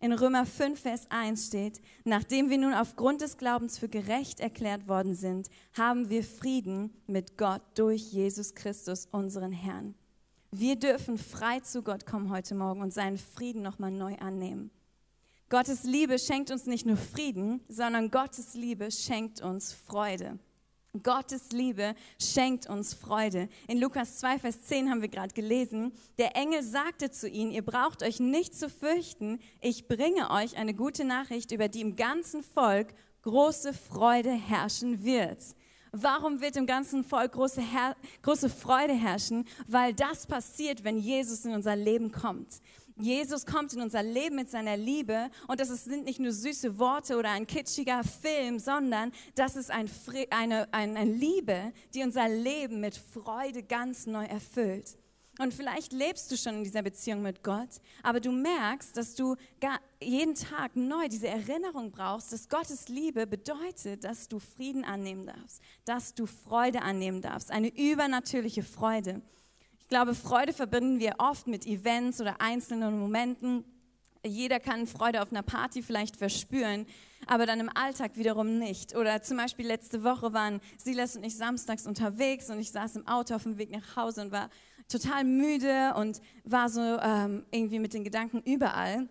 In 0.02 0.12
Römer 0.12 0.46
5, 0.46 0.78
Vers 0.78 1.06
1 1.10 1.48
steht, 1.48 1.80
nachdem 2.04 2.50
wir 2.50 2.58
nun 2.58 2.74
aufgrund 2.74 3.22
des 3.22 3.38
Glaubens 3.38 3.78
für 3.78 3.88
gerecht 3.88 4.42
erklärt 4.42 4.90
worden 4.90 5.16
sind, 5.16 5.50
haben 5.72 6.10
wir 6.10 6.26
Frieden 6.26 6.94
mit 7.08 7.38
Gott 7.38 7.62
durch 7.76 8.12
Jesus 8.12 8.54
Christus, 8.54 9.08
unseren 9.10 9.54
Herrn. 9.54 9.96
Wir 10.56 10.76
dürfen 10.76 11.18
frei 11.18 11.62
zu 11.62 11.82
Gott 11.82 12.06
kommen 12.06 12.30
heute 12.30 12.54
Morgen 12.54 12.84
und 12.84 12.94
seinen 12.94 13.18
Frieden 13.18 13.64
nochmal 13.64 13.90
neu 13.90 14.16
annehmen. 14.18 14.70
Gottes 15.50 15.84
Liebe 15.84 16.20
schenkt 16.20 16.52
uns 16.52 16.68
nicht 16.68 16.86
nur 16.86 16.96
Frieden, 16.96 17.62
sondern 17.70 18.12
Gottes 18.12 18.54
Liebe 18.54 18.92
schenkt 18.92 19.42
uns 19.42 19.74
Freude. 19.74 20.38
Gottes 21.02 21.52
Liebe 21.54 21.96
schenkt 22.22 22.70
uns 22.70 22.94
Freude. 22.94 23.50
In 23.68 23.80
Lukas 23.80 24.20
2, 24.20 24.38
Vers 24.38 24.62
10 24.62 24.92
haben 24.92 25.02
wir 25.02 25.10
gerade 25.10 25.34
gelesen, 25.34 25.92
der 26.20 26.36
Engel 26.36 26.62
sagte 26.62 27.10
zu 27.10 27.28
ihnen, 27.28 27.50
ihr 27.52 27.66
braucht 27.66 28.04
euch 28.04 28.20
nicht 28.20 28.54
zu 28.54 28.70
fürchten, 28.70 29.40
ich 29.60 29.88
bringe 29.88 30.30
euch 30.30 30.56
eine 30.56 30.76
gute 30.76 31.04
Nachricht, 31.04 31.52
über 31.52 31.68
die 31.68 31.82
im 31.82 31.96
ganzen 31.96 32.44
Volk 32.44 32.94
große 33.24 33.74
Freude 33.74 34.32
herrschen 34.32 35.04
wird. 35.04 35.40
Warum 35.96 36.42
wird 36.42 36.56
im 36.56 36.66
ganzen 36.66 37.04
Volk 37.04 37.34
große, 37.34 37.62
Her 37.62 37.96
große 38.24 38.50
Freude 38.50 38.94
herrschen? 38.94 39.46
Weil 39.68 39.94
das 39.94 40.26
passiert, 40.26 40.84
wenn 40.84 40.98
Jesus 40.98 41.46
in 41.46 41.54
unser 41.54 41.76
Leben 41.76 42.12
kommt. 42.12 42.62
Jesus 42.98 43.46
kommt 43.46 43.74
in 43.74 43.82
unser 43.82 44.02
Leben 44.02 44.36
mit 44.36 44.50
seiner 44.50 44.76
Liebe 44.76 45.30
und 45.48 45.60
das 45.60 45.70
sind 45.84 46.06
nicht 46.06 46.20
nur 46.20 46.32
süße 46.32 46.80
Worte 46.80 47.16
oder 47.16 47.30
ein 47.30 47.46
kitschiger 47.46 48.04
Film, 48.04 48.58
sondern 48.58 49.12
das 49.36 49.56
ist 49.56 49.70
ein, 49.70 49.88
eine, 50.32 50.68
eine 50.74 51.06
Liebe, 51.06 51.74
die 51.94 52.02
unser 52.02 52.28
Leben 52.28 52.80
mit 52.80 52.98
Freude 52.98 53.62
ganz 53.62 54.08
neu 54.08 54.26
erfüllt. 54.26 54.98
Und 55.40 55.52
vielleicht 55.54 55.94
lebst 55.94 56.32
du 56.32 56.38
schon 56.38 56.58
in 56.58 56.64
dieser 56.64 56.84
Beziehung 56.84 57.24
mit 57.24 57.42
Gott, 57.42 57.82
aber 58.04 58.20
du 58.20 58.32
merkst, 58.32 58.96
dass 58.96 59.16
du 59.16 59.36
jeden 60.00 60.36
Tag 60.36 60.76
neu 60.76 61.08
diese 61.08 61.28
Erinnerung 61.28 61.90
brauchst, 61.90 62.32
dass 62.32 62.50
Gottes 62.50 62.88
Liebe 62.88 63.26
bedeutet, 63.26 64.04
dass 64.04 64.28
du 64.28 64.38
Frieden 64.38 64.84
annehmen 64.86 65.26
darfst, 65.26 65.62
dass 65.86 66.14
du 66.14 66.28
Freude 66.28 66.84
annehmen 66.84 67.22
darfst, 67.22 67.50
eine 67.50 67.76
übernatürliche 67.76 68.62
Freude. 68.62 69.22
Ich 69.80 69.88
glaube, 69.88 70.14
Freude 70.14 70.54
verbinden 70.54 71.00
wir 71.00 71.16
oft 71.18 71.48
mit 71.48 71.66
Events 71.66 72.22
oder 72.22 72.40
einzelnen 72.40 73.00
Momenten. 73.00 73.66
Jeder 74.26 74.60
kann 74.60 74.88
Freude 74.88 75.22
auf 75.22 75.32
einer 75.32 75.44
Party 75.44 75.82
vielleicht 75.82 76.16
verspüren, 76.16 76.86
aber 77.26 77.46
dann 77.46 77.60
im 77.60 77.70
Alltag 77.76 78.18
wiederum 78.18 78.60
nicht. 78.60 78.96
Oder 78.96 79.22
zum 79.22 79.38
Beispiel 79.38 79.68
letzte 79.68 80.04
Woche 80.04 80.32
waren 80.32 80.62
Silas 80.78 81.16
und 81.16 81.24
ich 81.24 81.36
samstags 81.36 81.88
unterwegs 81.88 82.50
und 82.50 82.60
ich 82.60 82.72
saß 82.72 82.96
im 82.98 83.08
Auto 83.08 83.36
auf 83.36 83.44
dem 83.44 83.58
Weg 83.58 83.72
nach 83.72 83.96
Hause 83.96 84.22
und 84.22 84.32
war 84.32 84.50
total 84.88 85.24
müde 85.24 85.94
und 85.96 86.22
war 86.44 86.70
so 86.70 86.82
ähm, 86.82 87.46
irgendwie 87.52 87.80
mit 87.80 87.94
den 87.94 88.04
Gedanken 88.04 88.42
überall. 88.46 89.08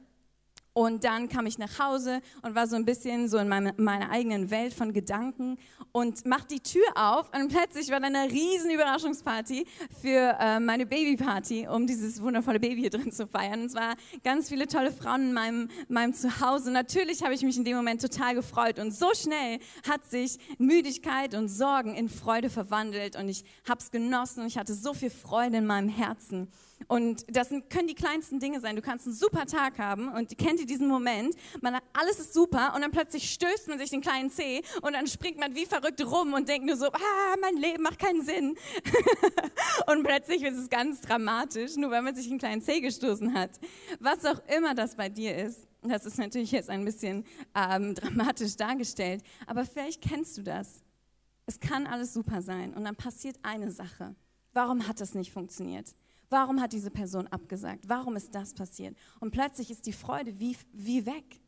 Und 0.75 1.05
dann 1.05 1.29
kam 1.29 1.45
ich 1.45 1.59
nach 1.59 1.79
Hause 1.79 2.23
und 2.41 2.55
war 2.55 2.67
so 2.67 2.77
ein 2.77 2.87
bisschen 2.87 3.29
so 3.29 3.37
in 3.37 3.49
meine, 3.49 3.75
meiner 3.77 4.11
eigenen 4.11 4.51
Welt 4.51 4.73
von 4.73 4.95
Gedanken 4.95 5.59
und 5.93 6.25
mach 6.25 6.45
die 6.45 6.61
Tür 6.61 6.87
auf 6.95 7.31
und 7.35 7.49
plötzlich 7.49 7.91
war 7.91 8.01
da 8.01 8.07
eine 8.07 8.31
riesen 8.31 8.71
Überraschungsparty 8.71 9.67
für 10.01 10.37
äh, 10.41 10.59
meine 10.61 10.87
Babyparty, 10.87 11.69
um 11.69 11.87
dieses 11.87 12.23
wundervolle 12.23 12.59
Baby 12.59 12.81
hier 12.81 12.91
drin 12.91 13.13
zu 13.13 13.27
feiern. 13.27 13.61
Und 13.61 13.67
es 13.67 13.75
waren 13.75 13.97
ganz 14.25 14.49
viele 14.49 14.67
tolle 14.67 14.93
Frauen 14.93 15.29
in 15.29 15.33
meinem, 15.35 15.69
meinem 15.89 16.15
Zuhause. 16.15 16.71
Natürlich 16.71 17.23
habe 17.23 17.35
ich 17.35 17.43
mich 17.43 17.59
in 17.59 17.65
dem 17.65 17.77
Moment 17.77 18.01
total 18.01 18.35
gefreut 18.35 18.79
und 18.79 18.95
so 18.95 19.11
schnell 19.15 19.59
hat 19.87 20.07
sich 20.07 20.39
Müdigkeit 20.57 21.35
und 21.35 21.49
Sorgen 21.49 21.95
in 21.95 22.09
Freude 22.09 22.49
verwandelt 22.49 23.17
und 23.17 23.29
ich 23.29 23.45
habe 23.69 23.81
es 23.81 23.91
genossen 23.91 24.41
und 24.41 24.47
ich 24.47 24.57
hatte 24.57 24.73
so 24.73 24.95
viel 24.95 25.11
Freude 25.11 25.59
in 25.59 25.67
meinem 25.67 25.91
Herzen. 25.91 26.49
Und 26.89 27.25
das 27.35 27.49
können 27.49 27.87
die 27.89 27.95
kleinsten 27.95 28.41
Dinge 28.41 28.61
sein. 28.61 28.77
Du 28.77 28.83
kannst 28.83 29.07
einen 29.07 29.15
super 29.15 29.47
Tag 29.47 29.79
haben 29.79 30.09
und 30.13 30.37
kennt 30.39 30.61
ihr 30.61 30.67
diesen 30.67 30.89
Moment? 30.89 31.35
Man 31.61 31.79
alles 31.93 32.19
ist 32.19 32.35
super 32.35 32.73
und 32.75 32.83
dann 32.83 32.91
plötzlich 32.91 33.31
stößt 33.33 33.69
man 33.69 33.79
sich 33.79 33.91
den 33.91 34.01
kleinen 34.01 34.31
Zeh 34.31 34.63
und 34.83 34.93
dann 34.93 35.07
springt 35.07 35.39
man 35.39 35.55
wie 35.55 35.67
verrückt 35.67 36.05
rum 36.05 36.33
und 36.33 36.49
denkt 36.49 36.67
nur 36.67 36.77
so, 36.77 36.87
ah, 36.87 37.37
mein 37.41 37.57
Leben 37.57 37.83
macht 37.83 37.99
keinen 37.99 38.23
Sinn. 38.23 38.57
und 39.87 40.03
plötzlich 40.05 40.43
ist 40.43 40.57
es 40.57 40.69
ganz 40.69 41.01
dramatisch, 41.01 41.77
nur 41.77 41.91
weil 41.91 42.03
man 42.03 42.15
sich 42.15 42.29
einen 42.29 42.39
kleinen 42.39 42.63
Zeh 42.63 42.81
gestoßen 42.81 43.35
hat. 43.35 43.51
Was 44.01 44.25
auch 44.25 44.41
immer 44.55 44.75
das 44.75 44.97
bei 44.97 45.09
dir 45.09 45.37
ist. 45.37 45.67
Das 45.83 46.07
ist 46.07 46.19
natürlich 46.19 46.53
jetzt 46.53 46.71
ein 46.71 46.85
bisschen 46.85 47.25
ähm, 47.55 47.95
dramatisch 47.97 48.57
dargestellt, 48.57 49.23
aber 49.47 49.65
vielleicht 49.65 50.01
kennst 50.01 50.39
du 50.39 50.43
das. 50.43 50.83
Es 51.47 51.59
kann 51.59 51.87
alles 51.87 52.15
super 52.15 52.41
sein 52.41 52.73
und 52.73 52.85
dann 52.85 52.95
passiert 52.95 53.37
eine 53.43 53.71
Sache. 53.71 54.15
Warum 54.53 54.87
hat 54.87 55.01
das 55.01 55.15
nicht 55.15 55.33
funktioniert? 55.33 55.95
Warum 56.33 56.63
hat 56.63 56.73
diese 56.73 56.91
Person 56.91 57.27
abgesagt? 57.27 57.85
Warum 57.89 58.17
ist 58.17 58.35
das 58.35 58.55
passiert? 58.55 58.97
Und 59.21 59.33
plötzlich 59.33 59.71
ist 59.71 59.85
die 59.85 59.93
Freude 59.93 60.41
wie, 60.41 60.57
wie 60.73 61.05
weg. 61.05 61.41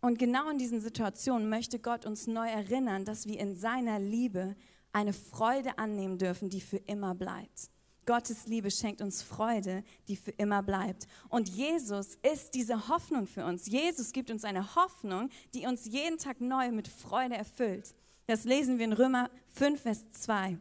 Und 0.00 0.16
genau 0.16 0.48
in 0.48 0.58
diesen 0.58 0.80
Situationen 0.80 1.48
möchte 1.48 1.80
Gott 1.80 2.06
uns 2.06 2.28
neu 2.28 2.48
erinnern, 2.48 3.04
dass 3.04 3.26
wir 3.26 3.40
in 3.40 3.56
seiner 3.56 3.98
Liebe 3.98 4.54
eine 4.92 5.12
Freude 5.12 5.76
annehmen 5.76 6.18
dürfen, 6.18 6.50
die 6.50 6.60
für 6.60 6.76
immer 6.76 7.16
bleibt. 7.16 7.68
Gottes 8.06 8.46
Liebe 8.46 8.70
schenkt 8.70 9.00
uns 9.00 9.22
Freude, 9.22 9.82
die 10.06 10.14
für 10.14 10.30
immer 10.32 10.62
bleibt. 10.62 11.08
Und 11.28 11.48
Jesus 11.48 12.16
ist 12.22 12.54
diese 12.54 12.88
Hoffnung 12.88 13.26
für 13.26 13.44
uns. 13.44 13.66
Jesus 13.66 14.12
gibt 14.12 14.30
uns 14.30 14.44
eine 14.44 14.76
Hoffnung, 14.76 15.30
die 15.52 15.66
uns 15.66 15.86
jeden 15.86 16.18
Tag 16.18 16.40
neu 16.40 16.70
mit 16.70 16.86
Freude 16.86 17.34
erfüllt. 17.34 17.92
Das 18.26 18.44
lesen 18.44 18.78
wir 18.78 18.84
in 18.84 18.92
Römer 18.92 19.30
5, 19.54 19.80
Vers 19.80 20.10
2. 20.12 20.58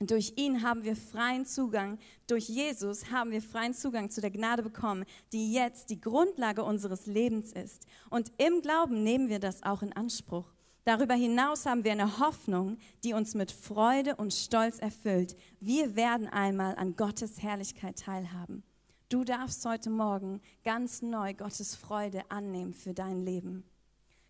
Durch 0.00 0.32
ihn 0.36 0.62
haben 0.62 0.82
wir 0.82 0.96
freien 0.96 1.46
Zugang, 1.46 1.98
durch 2.26 2.48
Jesus 2.48 3.10
haben 3.12 3.30
wir 3.30 3.40
freien 3.40 3.74
Zugang 3.74 4.10
zu 4.10 4.20
der 4.20 4.30
Gnade 4.30 4.62
bekommen, 4.62 5.04
die 5.32 5.52
jetzt 5.52 5.88
die 5.90 6.00
Grundlage 6.00 6.64
unseres 6.64 7.06
Lebens 7.06 7.52
ist. 7.52 7.86
Und 8.10 8.32
im 8.38 8.60
Glauben 8.60 9.04
nehmen 9.04 9.28
wir 9.28 9.38
das 9.38 9.62
auch 9.62 9.82
in 9.82 9.92
Anspruch. 9.92 10.52
Darüber 10.84 11.14
hinaus 11.14 11.64
haben 11.64 11.84
wir 11.84 11.92
eine 11.92 12.18
Hoffnung, 12.18 12.76
die 13.04 13.14
uns 13.14 13.34
mit 13.34 13.50
Freude 13.50 14.16
und 14.16 14.34
Stolz 14.34 14.78
erfüllt. 14.78 15.36
Wir 15.58 15.96
werden 15.96 16.26
einmal 16.26 16.74
an 16.76 16.96
Gottes 16.96 17.42
Herrlichkeit 17.42 17.98
teilhaben. 17.98 18.64
Du 19.08 19.24
darfst 19.24 19.64
heute 19.64 19.90
Morgen 19.90 20.40
ganz 20.64 21.00
neu 21.00 21.34
Gottes 21.34 21.74
Freude 21.74 22.22
annehmen 22.30 22.74
für 22.74 22.92
dein 22.92 23.24
Leben. 23.24 23.64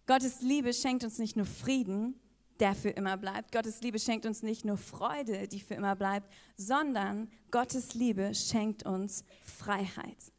Gottes 0.07 0.42
Liebe 0.42 0.74
schenkt 0.74 1.03
uns 1.03 1.18
nicht 1.18 1.37
nur 1.37 1.46
Frieden, 1.46 2.20
der 2.61 2.75
für 2.75 2.90
immer 2.90 3.17
bleibt. 3.17 3.53
Gottes 3.53 3.81
Liebe 3.81 3.99
schenkt 3.99 4.27
uns 4.27 4.43
nicht 4.43 4.64
nur 4.64 4.77
Freude, 4.77 5.49
die 5.49 5.61
für 5.61 5.75
immer 5.75 5.97
bleibt, 5.97 6.33
sondern 6.57 7.31
Gottes 7.51 7.95
Liebe 7.95 8.35
schenkt 8.35 8.85
uns 8.85 9.25
Freiheit. 9.43 10.33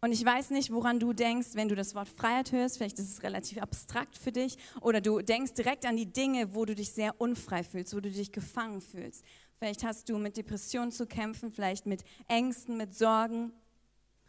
Und 0.00 0.12
ich 0.12 0.24
weiß 0.24 0.50
nicht, 0.50 0.72
woran 0.72 1.00
du 1.00 1.12
denkst, 1.12 1.48
wenn 1.54 1.68
du 1.68 1.74
das 1.74 1.94
Wort 1.94 2.08
Freiheit 2.08 2.52
hörst. 2.52 2.76
Vielleicht 2.76 2.98
ist 2.98 3.10
es 3.10 3.22
relativ 3.22 3.58
abstrakt 3.58 4.16
für 4.16 4.30
dich. 4.30 4.56
Oder 4.80 5.00
du 5.00 5.20
denkst 5.20 5.54
direkt 5.54 5.86
an 5.86 5.96
die 5.96 6.12
Dinge, 6.12 6.54
wo 6.54 6.64
du 6.64 6.74
dich 6.74 6.92
sehr 6.92 7.20
unfrei 7.20 7.64
fühlst, 7.64 7.94
wo 7.96 8.00
du 8.00 8.10
dich 8.10 8.30
gefangen 8.30 8.80
fühlst. 8.80 9.24
Vielleicht 9.58 9.84
hast 9.84 10.08
du 10.08 10.18
mit 10.18 10.36
Depressionen 10.36 10.92
zu 10.92 11.06
kämpfen, 11.06 11.50
vielleicht 11.50 11.86
mit 11.86 12.04
Ängsten, 12.28 12.76
mit 12.76 12.94
Sorgen. 12.94 13.52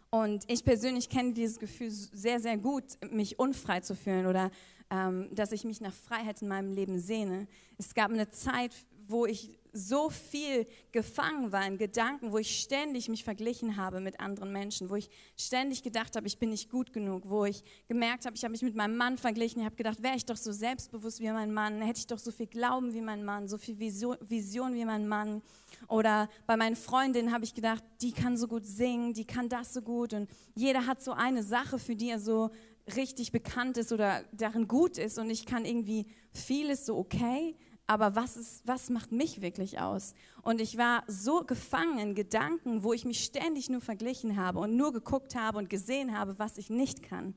Und 0.09 0.43
ich 0.47 0.63
persönlich 0.63 1.09
kenne 1.09 1.33
dieses 1.33 1.59
Gefühl 1.59 1.91
sehr, 1.91 2.39
sehr 2.39 2.57
gut, 2.57 2.83
mich 3.11 3.39
unfrei 3.39 3.81
zu 3.81 3.95
fühlen 3.95 4.25
oder 4.25 4.51
ähm, 4.89 5.27
dass 5.33 5.51
ich 5.51 5.65
mich 5.65 5.81
nach 5.81 5.93
Freiheit 5.93 6.41
in 6.41 6.47
meinem 6.47 6.71
Leben 6.71 6.99
sehne. 6.99 7.47
Es 7.77 7.93
gab 7.93 8.11
eine 8.11 8.29
Zeit, 8.29 8.73
wo 9.07 9.25
ich 9.25 9.59
so 9.77 10.09
viel 10.09 10.65
gefangen 10.91 11.51
war 11.51 11.65
in 11.65 11.77
Gedanken, 11.77 12.31
wo 12.31 12.37
ich 12.37 12.59
ständig 12.59 13.09
mich 13.09 13.23
verglichen 13.23 13.77
habe 13.77 13.99
mit 13.99 14.19
anderen 14.19 14.51
Menschen, 14.51 14.89
wo 14.89 14.95
ich 14.95 15.09
ständig 15.37 15.83
gedacht 15.83 16.15
habe, 16.15 16.27
ich 16.27 16.39
bin 16.39 16.49
nicht 16.49 16.69
gut 16.69 16.91
genug, 16.91 17.29
wo 17.29 17.45
ich 17.45 17.63
gemerkt 17.87 18.25
habe, 18.25 18.35
ich 18.35 18.43
habe 18.43 18.51
mich 18.51 18.63
mit 18.63 18.75
meinem 18.75 18.97
Mann 18.97 19.17
verglichen, 19.17 19.59
ich 19.59 19.65
habe 19.65 19.75
gedacht, 19.75 20.01
wäre 20.01 20.15
ich 20.15 20.25
doch 20.25 20.37
so 20.37 20.51
selbstbewusst 20.51 21.19
wie 21.19 21.29
mein 21.29 21.53
Mann, 21.53 21.81
hätte 21.81 21.99
ich 21.99 22.07
doch 22.07 22.19
so 22.19 22.31
viel 22.31 22.47
Glauben 22.47 22.93
wie 22.93 23.01
mein 23.01 23.23
Mann, 23.23 23.47
so 23.47 23.57
viel 23.57 23.79
Vision, 23.79 24.73
wie 24.73 24.85
mein 24.85 25.07
Mann. 25.07 25.41
Oder 25.87 26.29
bei 26.45 26.57
meinen 26.57 26.75
Freundinnen 26.75 27.31
habe 27.31 27.43
ich 27.43 27.53
gedacht, 27.53 27.83
die 28.01 28.11
kann 28.11 28.37
so 28.37 28.47
gut 28.47 28.65
singen, 28.65 29.13
die 29.13 29.25
kann 29.25 29.49
das 29.49 29.73
so 29.73 29.81
gut. 29.81 30.13
Und 30.13 30.29
jeder 30.55 30.87
hat 30.87 31.01
so 31.01 31.11
eine 31.11 31.43
Sache, 31.43 31.77
für 31.77 31.95
die 31.95 32.09
er 32.09 32.19
so 32.19 32.51
richtig 32.95 33.31
bekannt 33.31 33.77
ist 33.77 33.91
oder 33.91 34.23
darin 34.31 34.67
gut 34.67 34.97
ist. 34.97 35.17
Und 35.19 35.29
ich 35.29 35.45
kann 35.45 35.65
irgendwie 35.65 36.07
vieles 36.31 36.85
so 36.85 36.97
okay, 36.97 37.55
aber 37.87 38.15
was, 38.15 38.35
ist, 38.35 38.67
was 38.67 38.89
macht 38.89 39.13
mich 39.13 39.41
wirklich 39.41 39.79
aus? 39.79 40.13
Und 40.41 40.59
ich 40.59 40.77
war 40.77 41.03
so 41.07 41.43
gefangen 41.43 41.99
in 41.99 42.15
Gedanken, 42.15 42.83
wo 42.83 42.91
ich 42.91 43.05
mich 43.05 43.23
ständig 43.23 43.69
nur 43.69 43.79
verglichen 43.79 44.35
habe 44.35 44.59
und 44.59 44.75
nur 44.75 44.91
geguckt 44.91 45.35
habe 45.35 45.57
und 45.57 45.69
gesehen 45.69 46.17
habe, 46.17 46.37
was 46.37 46.57
ich 46.57 46.69
nicht 46.69 47.01
kann. 47.01 47.33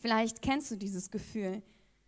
Vielleicht 0.00 0.42
kennst 0.42 0.70
du 0.70 0.76
dieses 0.76 1.10
Gefühl, 1.10 1.62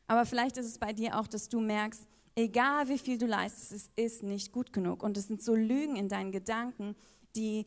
aber 0.07 0.27
vielleicht 0.27 0.59
ist 0.59 0.67
es 0.67 0.79
bei 0.79 0.93
dir 0.93 1.19
auch, 1.19 1.27
dass 1.27 1.49
du 1.49 1.61
merkst, 1.61 2.07
egal 2.37 2.89
wie 2.89 2.99
viel 2.99 3.17
du 3.17 3.27
leistest, 3.27 3.73
es 3.73 3.91
ist 3.97 4.23
nicht 4.23 4.53
gut 4.53 4.73
genug. 4.73 5.03
Und 5.03 5.17
es 5.17 5.29
sind 5.29 5.43
so 5.43 5.55
Lügen 5.55 5.97
in 5.97 6.09
deinen 6.09 6.31
Gedanken, 6.31 6.95
die, 7.37 7.67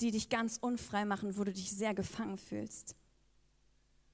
die 0.00 0.10
dich 0.10 0.28
ganz 0.28 0.58
unfrei 0.60 1.06
machen, 1.06 1.36
wo 1.38 1.44
du 1.44 1.52
dich 1.52 1.70
sehr 1.70 1.94
gefangen 1.94 2.36
fühlst. 2.36 2.94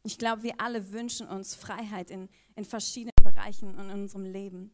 Ich 0.05 0.19
glaube, 0.19 0.43
wir 0.43 0.61
alle 0.61 0.93
wünschen 0.93 1.27
uns 1.27 1.55
Freiheit 1.55 2.11
in, 2.11 2.29
in 2.55 2.65
verschiedenen 2.65 3.15
Bereichen 3.23 3.77
in 3.79 3.91
unserem 3.91 4.25
Leben. 4.25 4.71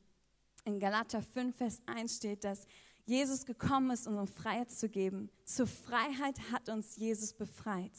In 0.75 0.81
Galater 0.81 1.21
5, 1.21 1.57
Vers 1.57 1.83
1 1.87 2.17
steht, 2.17 2.45
dass 2.45 2.67
Jesus 3.05 3.45
gekommen 3.45 3.91
ist, 3.91 4.07
um 4.07 4.17
uns 4.17 4.31
Freiheit 4.31 4.71
zu 4.71 4.89
geben. 4.89 5.31
Zur 5.45 5.67
Freiheit 5.67 6.39
hat 6.53 6.69
uns 6.69 6.97
Jesus 6.97 7.33
befreit. 7.33 7.93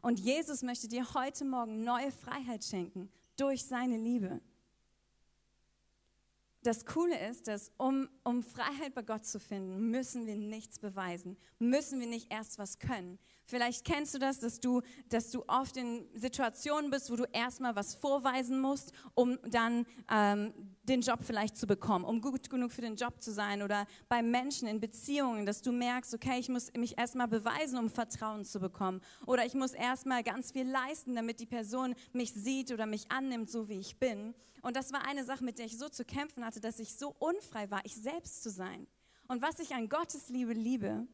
Und 0.00 0.18
Jesus 0.18 0.62
möchte 0.62 0.88
dir 0.88 1.14
heute 1.14 1.44
Morgen 1.44 1.84
neue 1.84 2.10
Freiheit 2.10 2.64
schenken 2.64 3.10
durch 3.36 3.64
seine 3.64 3.96
Liebe 3.98 4.40
das 6.66 6.84
Coole 6.84 7.16
ist, 7.28 7.46
dass 7.46 7.70
um, 7.76 8.08
um 8.24 8.42
Freiheit 8.42 8.94
bei 8.94 9.02
Gott 9.02 9.24
zu 9.24 9.38
finden, 9.38 9.90
müssen 9.90 10.26
wir 10.26 10.36
nichts 10.36 10.78
beweisen, 10.78 11.36
müssen 11.58 12.00
wir 12.00 12.08
nicht 12.08 12.32
erst 12.32 12.58
was 12.58 12.78
können. 12.78 13.18
Vielleicht 13.48 13.84
kennst 13.84 14.12
du 14.12 14.18
das, 14.18 14.40
dass 14.40 14.58
du, 14.58 14.82
dass 15.08 15.30
du 15.30 15.44
oft 15.46 15.76
in 15.76 16.04
Situationen 16.14 16.90
bist, 16.90 17.10
wo 17.12 17.16
du 17.16 17.24
erstmal 17.32 17.76
was 17.76 17.94
vorweisen 17.94 18.60
musst, 18.60 18.92
um 19.14 19.38
dann 19.48 19.86
ähm, 20.10 20.52
den 20.82 21.00
Job 21.00 21.20
vielleicht 21.22 21.56
zu 21.56 21.68
bekommen, 21.68 22.04
um 22.04 22.20
gut 22.20 22.50
genug 22.50 22.72
für 22.72 22.80
den 22.80 22.96
Job 22.96 23.22
zu 23.22 23.32
sein. 23.32 23.62
Oder 23.62 23.86
bei 24.08 24.20
Menschen 24.20 24.66
in 24.66 24.80
Beziehungen, 24.80 25.46
dass 25.46 25.62
du 25.62 25.70
merkst, 25.70 26.12
okay, 26.14 26.40
ich 26.40 26.48
muss 26.48 26.72
mich 26.76 26.98
erstmal 26.98 27.28
beweisen, 27.28 27.78
um 27.78 27.88
Vertrauen 27.88 28.44
zu 28.44 28.58
bekommen. 28.58 29.00
Oder 29.26 29.46
ich 29.46 29.54
muss 29.54 29.72
erstmal 29.72 30.24
ganz 30.24 30.50
viel 30.50 30.68
leisten, 30.68 31.14
damit 31.14 31.38
die 31.38 31.46
Person 31.46 31.94
mich 32.12 32.32
sieht 32.32 32.72
oder 32.72 32.86
mich 32.86 33.10
annimmt, 33.12 33.48
so 33.48 33.68
wie 33.68 33.78
ich 33.78 33.98
bin. 33.98 34.34
Und 34.62 34.74
das 34.74 34.92
war 34.92 35.06
eine 35.06 35.24
Sache, 35.24 35.44
mit 35.44 35.58
der 35.58 35.66
ich 35.66 35.78
so 35.78 35.88
zu 35.88 36.04
kämpfen 36.04 36.44
hatte, 36.44 36.60
dass 36.60 36.80
ich 36.80 36.96
so 36.96 37.14
unfrei 37.20 37.70
war, 37.70 37.80
ich 37.84 37.94
selbst 37.94 38.42
zu 38.42 38.50
sein. 38.50 38.88
Und 39.28 39.40
was 39.40 39.60
ich 39.60 39.74
an 39.74 39.88
Gottes 39.88 40.28
Liebe 40.28 40.52
liebe, 40.52 41.06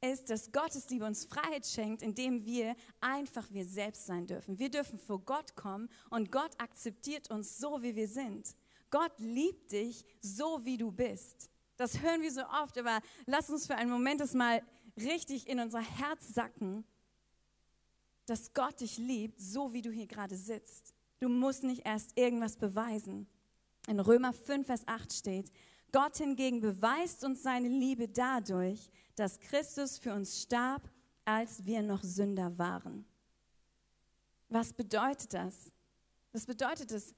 ist, 0.00 0.30
dass 0.30 0.52
Gottes 0.52 0.88
Liebe 0.90 1.04
uns 1.04 1.24
Freiheit 1.24 1.66
schenkt, 1.66 2.02
indem 2.02 2.44
wir 2.44 2.76
einfach 3.00 3.50
wir 3.50 3.64
selbst 3.64 4.06
sein 4.06 4.26
dürfen. 4.26 4.58
Wir 4.58 4.70
dürfen 4.70 4.98
vor 4.98 5.20
Gott 5.20 5.56
kommen 5.56 5.88
und 6.10 6.30
Gott 6.30 6.52
akzeptiert 6.58 7.30
uns 7.30 7.58
so, 7.58 7.82
wie 7.82 7.96
wir 7.96 8.08
sind. 8.08 8.54
Gott 8.90 9.12
liebt 9.18 9.72
dich 9.72 10.04
so, 10.20 10.64
wie 10.64 10.76
du 10.76 10.90
bist. 10.90 11.50
Das 11.76 12.00
hören 12.00 12.22
wir 12.22 12.32
so 12.32 12.42
oft, 12.62 12.78
aber 12.78 13.00
lass 13.26 13.50
uns 13.50 13.66
für 13.66 13.76
einen 13.76 13.90
Moment 13.90 14.20
das 14.20 14.34
mal 14.34 14.62
richtig 14.96 15.48
in 15.48 15.60
unser 15.60 15.80
Herz 15.80 16.34
sacken, 16.34 16.84
dass 18.26 18.52
Gott 18.52 18.80
dich 18.80 18.98
liebt, 18.98 19.40
so 19.40 19.72
wie 19.72 19.82
du 19.82 19.90
hier 19.90 20.06
gerade 20.06 20.36
sitzt. 20.36 20.94
Du 21.20 21.28
musst 21.28 21.64
nicht 21.64 21.86
erst 21.86 22.16
irgendwas 22.16 22.56
beweisen. 22.56 23.26
In 23.86 24.00
Römer 24.00 24.32
5, 24.32 24.66
Vers 24.66 24.86
8 24.86 25.12
steht, 25.12 25.50
Gott 25.92 26.18
hingegen 26.18 26.60
beweist 26.60 27.24
uns 27.24 27.42
seine 27.42 27.68
Liebe 27.68 28.08
dadurch, 28.08 28.90
dass 29.18 29.40
Christus 29.40 29.98
für 29.98 30.14
uns 30.14 30.42
starb, 30.42 30.88
als 31.24 31.64
wir 31.66 31.82
noch 31.82 32.02
Sünder 32.02 32.56
waren. 32.56 33.04
Was 34.48 34.72
bedeutet 34.72 35.34
das? 35.34 35.72
Was 36.32 36.46
bedeutet 36.46 36.92
es, 36.92 37.14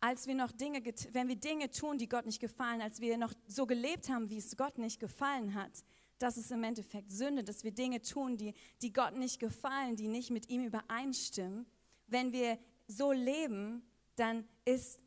als 0.00 0.26
wir 0.26 0.34
noch 0.34 0.52
Dinge, 0.52 0.82
wenn 1.12 1.28
wir 1.28 1.36
Dinge 1.36 1.70
tun, 1.70 1.98
die 1.98 2.08
Gott 2.08 2.26
nicht 2.26 2.40
gefallen, 2.40 2.80
als 2.80 3.00
wir 3.00 3.18
noch 3.18 3.32
so 3.46 3.66
gelebt 3.66 4.08
haben, 4.08 4.30
wie 4.30 4.38
es 4.38 4.56
Gott 4.56 4.78
nicht 4.78 5.00
gefallen 5.00 5.54
hat? 5.54 5.84
Das 6.18 6.36
ist 6.36 6.52
im 6.52 6.62
Endeffekt 6.62 7.10
Sünde, 7.10 7.42
dass 7.42 7.64
wir 7.64 7.72
Dinge 7.72 8.00
tun, 8.00 8.36
die, 8.36 8.54
die 8.80 8.92
Gott 8.92 9.16
nicht 9.16 9.40
gefallen, 9.40 9.96
die 9.96 10.06
nicht 10.06 10.30
mit 10.30 10.48
ihm 10.48 10.64
übereinstimmen. 10.64 11.66
Wenn 12.06 12.32
wir 12.32 12.58
so 12.86 13.10
leben, 13.10 13.82
dann 14.14 14.46
ist 14.64 15.00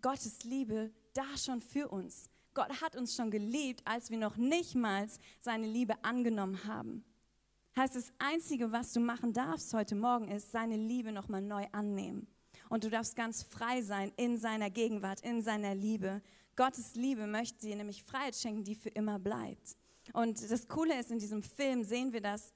Gottes 0.00 0.44
Liebe 0.44 0.92
da 1.12 1.36
schon 1.36 1.60
für 1.60 1.88
uns. 1.88 2.30
Gott 2.60 2.82
hat 2.82 2.94
uns 2.94 3.14
schon 3.14 3.30
geliebt, 3.30 3.80
als 3.86 4.10
wir 4.10 4.18
noch 4.18 4.36
nicht 4.36 4.74
mal 4.74 5.08
seine 5.40 5.66
Liebe 5.66 5.94
angenommen 6.04 6.66
haben. 6.66 7.02
Heißt, 7.74 7.96
das 7.96 8.12
Einzige, 8.18 8.70
was 8.70 8.92
du 8.92 9.00
machen 9.00 9.32
darfst 9.32 9.72
heute 9.72 9.94
Morgen, 9.94 10.28
ist 10.28 10.52
seine 10.52 10.76
Liebe 10.76 11.10
nochmal 11.10 11.40
neu 11.40 11.64
annehmen. 11.72 12.26
Und 12.68 12.84
du 12.84 12.90
darfst 12.90 13.16
ganz 13.16 13.42
frei 13.42 13.80
sein 13.80 14.12
in 14.18 14.36
seiner 14.36 14.68
Gegenwart, 14.68 15.22
in 15.22 15.40
seiner 15.40 15.74
Liebe. 15.74 16.20
Gottes 16.54 16.96
Liebe 16.96 17.26
möchte 17.26 17.66
dir 17.66 17.76
nämlich 17.76 18.02
Freiheit 18.02 18.36
schenken, 18.36 18.62
die 18.62 18.74
für 18.74 18.90
immer 18.90 19.18
bleibt. 19.18 19.78
Und 20.12 20.50
das 20.50 20.68
Coole 20.68 21.00
ist, 21.00 21.10
in 21.10 21.18
diesem 21.18 21.42
Film 21.42 21.82
sehen 21.82 22.12
wir 22.12 22.20
das, 22.20 22.52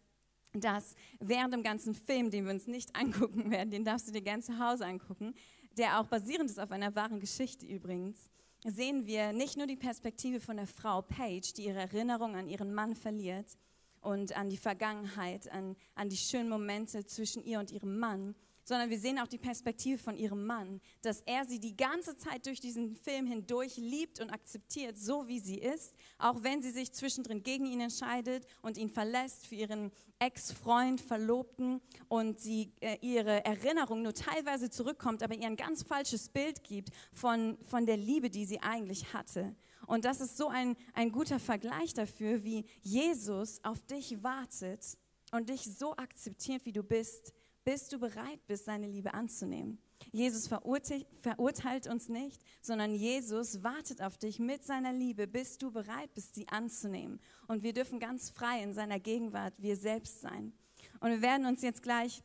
dass 0.52 0.96
während 1.18 1.54
dem 1.54 1.62
ganzen 1.62 1.94
Film, 1.94 2.30
den 2.30 2.44
wir 2.44 2.52
uns 2.52 2.66
nicht 2.66 2.94
angucken 3.00 3.50
werden, 3.50 3.70
den 3.70 3.86
darfst 3.86 4.08
du 4.08 4.12
dir 4.12 4.20
gerne 4.20 4.42
zu 4.42 4.58
Hause 4.58 4.84
angucken, 4.84 5.32
der 5.78 5.98
auch 5.98 6.08
basierend 6.08 6.50
ist 6.50 6.60
auf 6.60 6.72
einer 6.72 6.94
wahren 6.94 7.20
Geschichte 7.20 7.64
übrigens, 7.64 8.28
sehen 8.64 9.06
wir 9.06 9.32
nicht 9.32 9.56
nur 9.56 9.66
die 9.66 9.76
Perspektive 9.76 10.40
von 10.40 10.56
der 10.56 10.66
Frau 10.66 11.02
Paige, 11.02 11.52
die 11.56 11.66
ihre 11.66 11.80
Erinnerung 11.80 12.34
an 12.34 12.48
ihren 12.48 12.72
Mann 12.72 12.96
verliert 12.96 13.58
und 14.00 14.36
an 14.36 14.48
die 14.48 14.56
Vergangenheit, 14.56 15.50
an, 15.52 15.76
an 15.94 16.08
die 16.08 16.16
schönen 16.16 16.48
Momente 16.48 17.04
zwischen 17.04 17.44
ihr 17.44 17.58
und 17.58 17.70
ihrem 17.70 17.98
Mann, 17.98 18.34
sondern 18.64 18.90
wir 18.90 18.98
sehen 18.98 19.18
auch 19.18 19.28
die 19.28 19.38
Perspektive 19.38 19.98
von 19.98 20.16
ihrem 20.16 20.46
Mann, 20.46 20.80
dass 21.02 21.20
er 21.22 21.44
sie 21.44 21.60
die 21.60 21.76
ganze 21.76 22.16
Zeit 22.16 22.46
durch 22.46 22.60
diesen 22.60 22.96
Film 22.96 23.26
hindurch 23.26 23.76
liebt 23.76 24.20
und 24.20 24.30
akzeptiert, 24.30 24.98
so 24.98 25.28
wie 25.28 25.38
sie 25.38 25.58
ist, 25.58 25.94
auch 26.18 26.42
wenn 26.42 26.62
sie 26.62 26.70
sich 26.70 26.92
zwischendrin 26.92 27.42
gegen 27.42 27.66
ihn 27.66 27.80
entscheidet 27.80 28.46
und 28.62 28.78
ihn 28.78 28.88
verlässt 28.88 29.46
für 29.46 29.54
ihren 29.54 29.92
Ex-Freund, 30.18 31.00
Verlobten 31.00 31.80
und 32.08 32.40
sie 32.40 32.72
äh, 32.80 32.96
ihre 33.00 33.44
Erinnerung 33.44 34.02
nur 34.02 34.14
teilweise 34.14 34.70
zurückkommt, 34.70 35.22
aber 35.22 35.34
ihr 35.34 35.46
ein 35.46 35.56
ganz 35.56 35.82
falsches 35.82 36.28
Bild 36.28 36.64
gibt 36.64 36.90
von, 37.12 37.58
von 37.62 37.84
der 37.86 37.96
Liebe, 37.96 38.30
die 38.30 38.46
sie 38.46 38.60
eigentlich 38.60 39.12
hatte. 39.12 39.54
Und 39.86 40.04
das 40.04 40.20
ist 40.20 40.36
so 40.36 40.48
ein, 40.48 40.76
ein 40.94 41.12
guter 41.12 41.38
Vergleich 41.38 41.92
dafür, 41.92 42.42
wie 42.42 42.64
Jesus 42.82 43.62
auf 43.64 43.82
dich 43.82 44.22
wartet 44.22 44.96
und 45.32 45.48
dich 45.48 45.62
so 45.62 45.96
akzeptiert, 45.96 46.64
wie 46.64 46.72
du 46.72 46.82
bist, 46.82 47.34
bis 47.64 47.88
du 47.88 47.98
bereit 47.98 48.46
bist, 48.46 48.66
seine 48.66 48.86
Liebe 48.86 49.14
anzunehmen. 49.14 49.78
Jesus 50.12 50.48
verurteilt 50.48 51.86
uns 51.86 52.08
nicht, 52.08 52.42
sondern 52.60 52.94
Jesus 52.94 53.62
wartet 53.62 54.02
auf 54.02 54.18
dich 54.18 54.38
mit 54.38 54.64
seiner 54.64 54.92
Liebe, 54.92 55.26
bis 55.26 55.58
du 55.58 55.70
bereit 55.70 56.12
bist, 56.14 56.34
sie 56.34 56.48
anzunehmen. 56.48 57.20
Und 57.48 57.62
wir 57.62 57.72
dürfen 57.72 57.98
ganz 57.98 58.30
frei 58.30 58.62
in 58.62 58.74
seiner 58.74 59.00
Gegenwart 59.00 59.54
wir 59.58 59.76
selbst 59.76 60.20
sein. 60.20 60.52
Und 61.00 61.10
wir 61.10 61.22
werden 61.22 61.46
uns 61.46 61.62
jetzt 61.62 61.82
gleich 61.82 62.22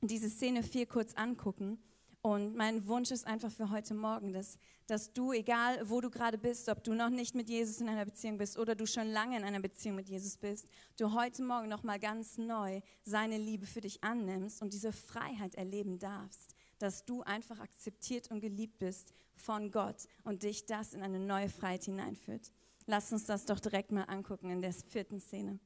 diese 0.00 0.30
Szene 0.30 0.62
vier 0.62 0.86
kurz 0.86 1.14
angucken. 1.14 1.78
Und 2.20 2.56
mein 2.56 2.86
Wunsch 2.88 3.10
ist 3.12 3.26
einfach 3.26 3.50
für 3.50 3.70
heute 3.70 3.94
Morgen, 3.94 4.32
dass, 4.32 4.58
dass 4.86 5.12
du, 5.12 5.32
egal 5.32 5.88
wo 5.88 6.00
du 6.00 6.10
gerade 6.10 6.36
bist, 6.36 6.68
ob 6.68 6.82
du 6.82 6.92
noch 6.92 7.10
nicht 7.10 7.34
mit 7.34 7.48
Jesus 7.48 7.80
in 7.80 7.88
einer 7.88 8.04
Beziehung 8.04 8.38
bist 8.38 8.58
oder 8.58 8.74
du 8.74 8.86
schon 8.86 9.08
lange 9.08 9.36
in 9.36 9.44
einer 9.44 9.60
Beziehung 9.60 9.96
mit 9.96 10.08
Jesus 10.08 10.36
bist, 10.36 10.66
du 10.96 11.14
heute 11.14 11.42
Morgen 11.42 11.68
nochmal 11.68 12.00
ganz 12.00 12.36
neu 12.36 12.80
seine 13.04 13.38
Liebe 13.38 13.66
für 13.66 13.80
dich 13.80 14.02
annimmst 14.02 14.62
und 14.62 14.72
diese 14.72 14.92
Freiheit 14.92 15.54
erleben 15.54 15.98
darfst. 15.98 16.54
dass 16.78 17.04
du 17.04 17.22
einfach 17.22 17.58
akzeptiert 17.58 18.30
und 18.30 18.40
geliebt 18.40 18.78
bist 18.78 19.12
von 19.34 19.70
Gott 19.70 20.06
und 20.24 20.44
dich 20.44 20.64
das 20.66 20.94
in 20.94 21.02
eine 21.02 21.18
neue 21.18 21.48
Freiheit 21.48 21.84
hineinführt. 21.84 22.52
Lass 22.86 23.12
uns 23.12 23.26
das 23.26 23.44
doch 23.44 23.60
direkt 23.60 23.92
mal 23.92 24.04
angucken 24.04 24.50
in 24.50 24.62
der 24.62 24.72
vierten 24.72 25.20
Szene. 25.20 25.58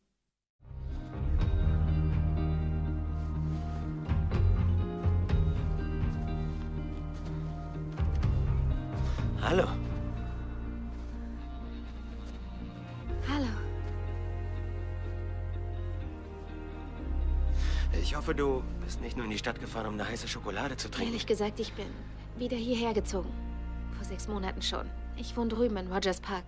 Hallo. 9.42 9.66
Hallo. 13.28 13.46
Ich 18.00 18.16
hoffe, 18.16 18.35
du 18.35 18.62
bist 18.85 19.00
nicht 19.00 19.16
nur 19.16 19.24
in 19.24 19.33
die 19.33 19.38
Stadt 19.38 19.61
gefahren, 19.61 19.87
um 19.87 19.94
eine 19.94 20.09
heiße 20.09 20.28
Schokolade 20.28 20.76
zu 20.76 20.88
trinken. 20.88 21.09
Ehrlich 21.09 21.26
gesagt, 21.26 21.59
ich 21.59 21.72
bin 21.72 21.87
wieder 22.38 22.57
hierher 22.57 22.94
gezogen. 22.94 23.31
Vor 23.96 24.05
sechs 24.05 24.28
Monaten 24.28 24.62
schon. 24.62 24.88
Ich 25.16 25.37
wohne 25.37 25.48
drüben 25.48 25.76
in 25.76 25.92
Rogers 25.92 26.20
Park. 26.20 26.44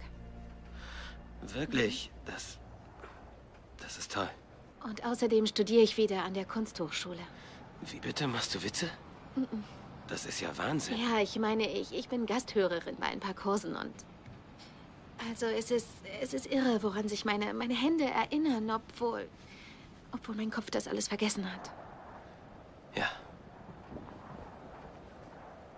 Wirklich? 1.52 2.10
Das. 2.24 2.58
Das 3.82 3.98
ist 3.98 4.12
toll. 4.12 4.30
Und 4.84 5.04
außerdem 5.04 5.46
studiere 5.46 5.82
ich 5.82 5.96
wieder 5.96 6.24
an 6.24 6.34
der 6.34 6.44
Kunsthochschule. 6.44 7.20
Wie 7.82 7.98
bitte? 7.98 8.26
Machst 8.28 8.54
du 8.54 8.62
Witze? 8.62 8.88
Das 10.08 10.26
ist 10.26 10.40
ja 10.40 10.56
Wahnsinn. 10.58 10.98
Ja, 10.98 11.20
ich 11.20 11.38
meine, 11.38 11.68
ich, 11.68 11.92
ich 11.92 12.08
bin 12.08 12.26
Gasthörerin 12.26 12.96
bei 12.96 13.06
ein 13.06 13.20
paar 13.20 13.34
Kursen 13.34 13.74
und. 13.74 13.92
Also, 15.30 15.46
es 15.46 15.70
ist, 15.70 15.88
es 16.20 16.34
ist 16.34 16.46
irre, 16.46 16.82
woran 16.82 17.08
sich 17.08 17.24
meine, 17.24 17.54
meine 17.54 17.74
Hände 17.74 18.04
erinnern, 18.04 18.70
obwohl. 18.70 19.28
obwohl 20.12 20.34
mein 20.34 20.50
Kopf 20.50 20.70
das 20.70 20.88
alles 20.88 21.08
vergessen 21.08 21.50
hat. 21.50 21.70
Ja. 22.94 23.08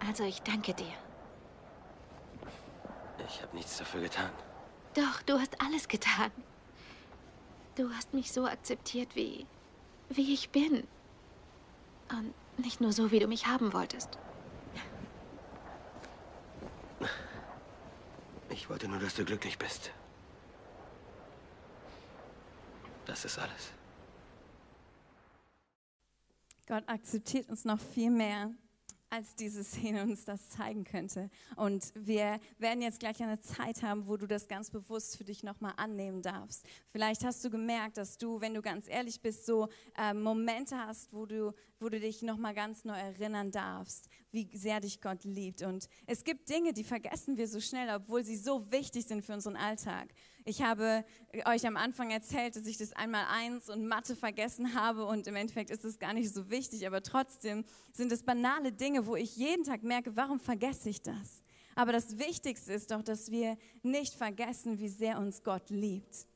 Also, 0.07 0.25
ich 0.25 0.43
danke 0.43 0.75
dir. 0.75 0.93
Ich 3.29 3.43
habe 3.43 3.55
nichts 3.57 3.79
dafür 3.79 4.01
getan. 4.01 4.31
Doch, 4.95 5.23
du 5.23 5.39
hast 5.39 5.61
alles 5.61 5.87
getan. 5.89 6.31
Du 7.77 7.91
hast 7.91 8.15
mich 8.15 8.33
so 8.33 8.47
akzeptiert, 8.47 9.15
wie. 9.15 9.47
wie 10.09 10.33
ich 10.35 10.51
bin. 10.51 10.87
Und 12.11 12.35
nicht 12.59 12.81
nur 12.81 12.93
so, 12.93 13.11
wie 13.11 13.19
du 13.19 13.27
mich 13.27 13.47
haben 13.47 13.73
wolltest. 13.73 14.19
Ich 18.51 18.71
wollte 18.71 18.89
nur, 18.89 18.99
dass 18.99 19.15
du 19.15 19.25
glücklich 19.25 19.59
bist. 19.59 19.93
Das 23.05 23.25
ist 23.25 23.39
alles. 23.39 23.73
Gott 26.67 26.83
akzeptiert 26.89 27.49
uns 27.49 27.65
noch 27.65 27.79
viel 27.79 28.11
mehr, 28.11 28.51
als 29.17 29.35
diese 29.35 29.65
Szene 29.65 30.03
uns 30.03 30.25
das 30.25 30.51
zeigen 30.51 30.85
könnte. 30.85 31.31
Und 31.57 31.91
wir 31.95 32.39
werden 32.59 32.83
jetzt 32.83 33.01
gleich 33.01 33.23
eine 33.23 33.41
Zeit 33.41 33.83
haben, 33.83 34.07
wo 34.09 34.19
du 34.19 34.27
das 34.27 34.47
ganz 34.47 34.71
bewusst 34.71 35.17
für 35.17 35.25
dich 35.25 35.43
nochmal 35.43 35.73
annehmen 35.79 36.21
darfst. 36.21 36.67
Vielleicht 36.91 37.25
hast 37.25 37.43
du 37.43 37.49
gemerkt, 37.49 37.97
dass 37.97 38.19
du, 38.19 38.43
wenn 38.43 38.53
du 38.53 38.61
ganz 38.61 38.89
ehrlich 38.89 39.23
bist, 39.23 39.47
so 39.47 39.69
äh, 39.97 40.13
Momente 40.13 40.77
hast, 40.77 41.15
wo 41.15 41.25
du, 41.25 41.55
wo 41.81 41.89
du 41.89 41.99
dich 41.99 42.21
nochmal 42.21 42.55
ganz 42.55 42.85
neu 42.85 42.97
erinnern 42.97 43.51
darfst, 43.51 44.11
wie 44.33 44.51
sehr 44.55 44.81
dich 44.81 45.01
Gott 45.01 45.25
liebt. 45.25 45.63
Und 45.63 45.89
es 46.07 46.23
gibt 46.23 46.51
Dinge, 46.51 46.75
die 46.75 46.85
vergessen 46.85 47.39
wir 47.39 47.49
so 47.49 47.61
schnell, 47.61 47.89
obwohl 47.97 48.23
sie 48.23 48.37
so 48.37 48.71
wichtig 48.71 49.07
sind 49.07 49.25
für 49.25 49.33
unseren 49.33 49.57
Alltag. 49.57 50.09
Ich 50.49 50.63
habe 50.63 51.05
euch 51.45 51.67
am 51.67 51.77
Anfang 51.77 52.13
erzählt, 52.13 52.55
dass 52.55 52.69
ich 52.69 52.79
das 52.79 52.93
einmal 52.93 53.25
eins 53.29 53.69
und 53.69 53.89
Mathe 53.89 54.15
vergessen 54.15 54.75
habe 54.75 55.05
und 55.05 55.27
im 55.27 55.35
Endeffekt 55.35 55.71
ist 55.71 55.85
es 55.85 55.99
gar 55.99 56.13
nicht 56.13 56.33
so 56.33 56.51
wichtig, 56.51 56.87
aber 56.87 57.03
trotzdem 57.03 57.65
sind 57.93 58.13
es 58.13 58.23
banale 58.23 58.71
Dinge, 58.71 59.09
wo 59.09 59.17
ich 59.17 59.37
jeden 59.37 59.65
Tag 59.65 59.83
merke, 59.83 60.15
warum 60.15 60.39
vergesse 60.39 60.89
ich 60.89 61.03
das? 61.03 61.43
Aber 61.75 61.91
das 61.91 62.19
Wichtigste 62.19 62.73
ist 62.73 62.93
doch, 62.93 63.03
dass 63.03 63.33
wir 63.33 63.59
nicht 63.83 64.15
vergessen, 64.15 64.79
wie 64.79 64.89
sehr 64.89 65.19
uns 65.19 65.43
Gott 65.43 65.69
liebt. 65.69 66.29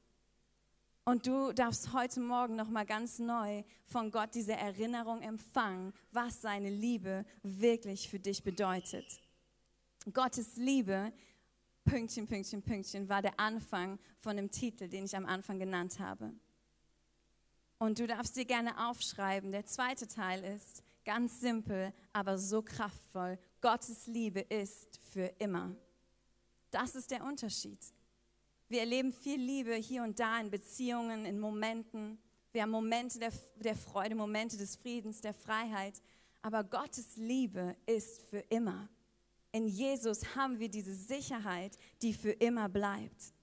Und 1.05 1.29
du 1.29 1.53
darfst 1.53 1.93
heute 1.93 2.19
Morgen 2.19 2.57
noch 2.57 2.69
mal 2.69 2.85
ganz 2.85 3.21
neu 3.21 3.63
von 3.87 4.11
Gott 4.11 4.35
diese 4.35 4.55
Erinnerung 4.55 5.23
empfangen, 5.23 5.93
was 6.11 6.43
seine 6.43 6.69
Liebe 6.69 7.25
wirklich 7.45 8.09
für 8.09 8.19
dich 8.19 8.43
bedeutet. 8.43 9.21
Gottes 10.13 10.57
Liebe 10.57 11.13
Pünktchen, 11.85 12.27
Pünktchen, 12.27 12.63
Pünktchen 12.63 13.09
war 13.09 13.23
der 13.23 13.39
Anfang 13.39 13.99
von 14.19 14.37
dem 14.37 14.51
Titel, 14.51 14.89
den 14.89 15.05
ich 15.05 15.17
am 15.17 15.27
Anfang 15.27 15.59
genannt 15.59 15.99
habe. 15.99 16.33
Und 17.79 17.99
du 17.99 18.07
darfst 18.07 18.37
dir 18.37 18.45
gerne 18.45 18.89
aufschreiben. 18.89 19.53
Der 19.53 19.65
zweite 19.65 20.07
Teil 20.07 20.45
ist 20.45 20.83
ganz 21.05 21.41
simpel, 21.41 21.93
aber 22.13 22.39
so 22.39 22.63
kraftvoll. 22.63 23.39
Gottes 23.61 24.07
Liebe 24.07 24.41
ist 24.41 25.01
für 25.13 25.33
immer. 25.39 25.75
Das 26.71 26.95
ist 26.95 27.11
der 27.11 27.25
Unterschied. 27.25 27.79
Wir 28.69 28.81
erleben 28.81 29.13
viel 29.13 29.41
Liebe 29.41 29.75
hier 29.75 30.03
und 30.03 30.21
da 30.21 30.39
in 30.41 30.51
Beziehungen, 30.51 31.25
in 31.25 31.41
Momenten. 31.41 32.19
Wir 32.53 32.63
haben 32.63 32.71
Momente 32.71 33.19
der, 33.19 33.33
der 33.57 33.75
Freude, 33.75 34.15
Momente 34.15 34.57
des 34.57 34.77
Friedens, 34.77 35.21
der 35.21 35.35
Freiheit. 35.35 36.01
Aber 36.43 36.63
Gottes 36.63 37.17
Liebe 37.17 37.77
ist 37.87 38.23
für 38.23 38.39
immer. 38.51 38.89
In 39.53 39.67
Jesus 39.67 40.37
haben 40.37 40.59
wir 40.59 40.69
diese 40.69 40.95
Sicherheit, 40.95 41.77
die 42.03 42.15
für 42.15 42.31
immer 42.31 42.69
bleibt. 42.69 43.35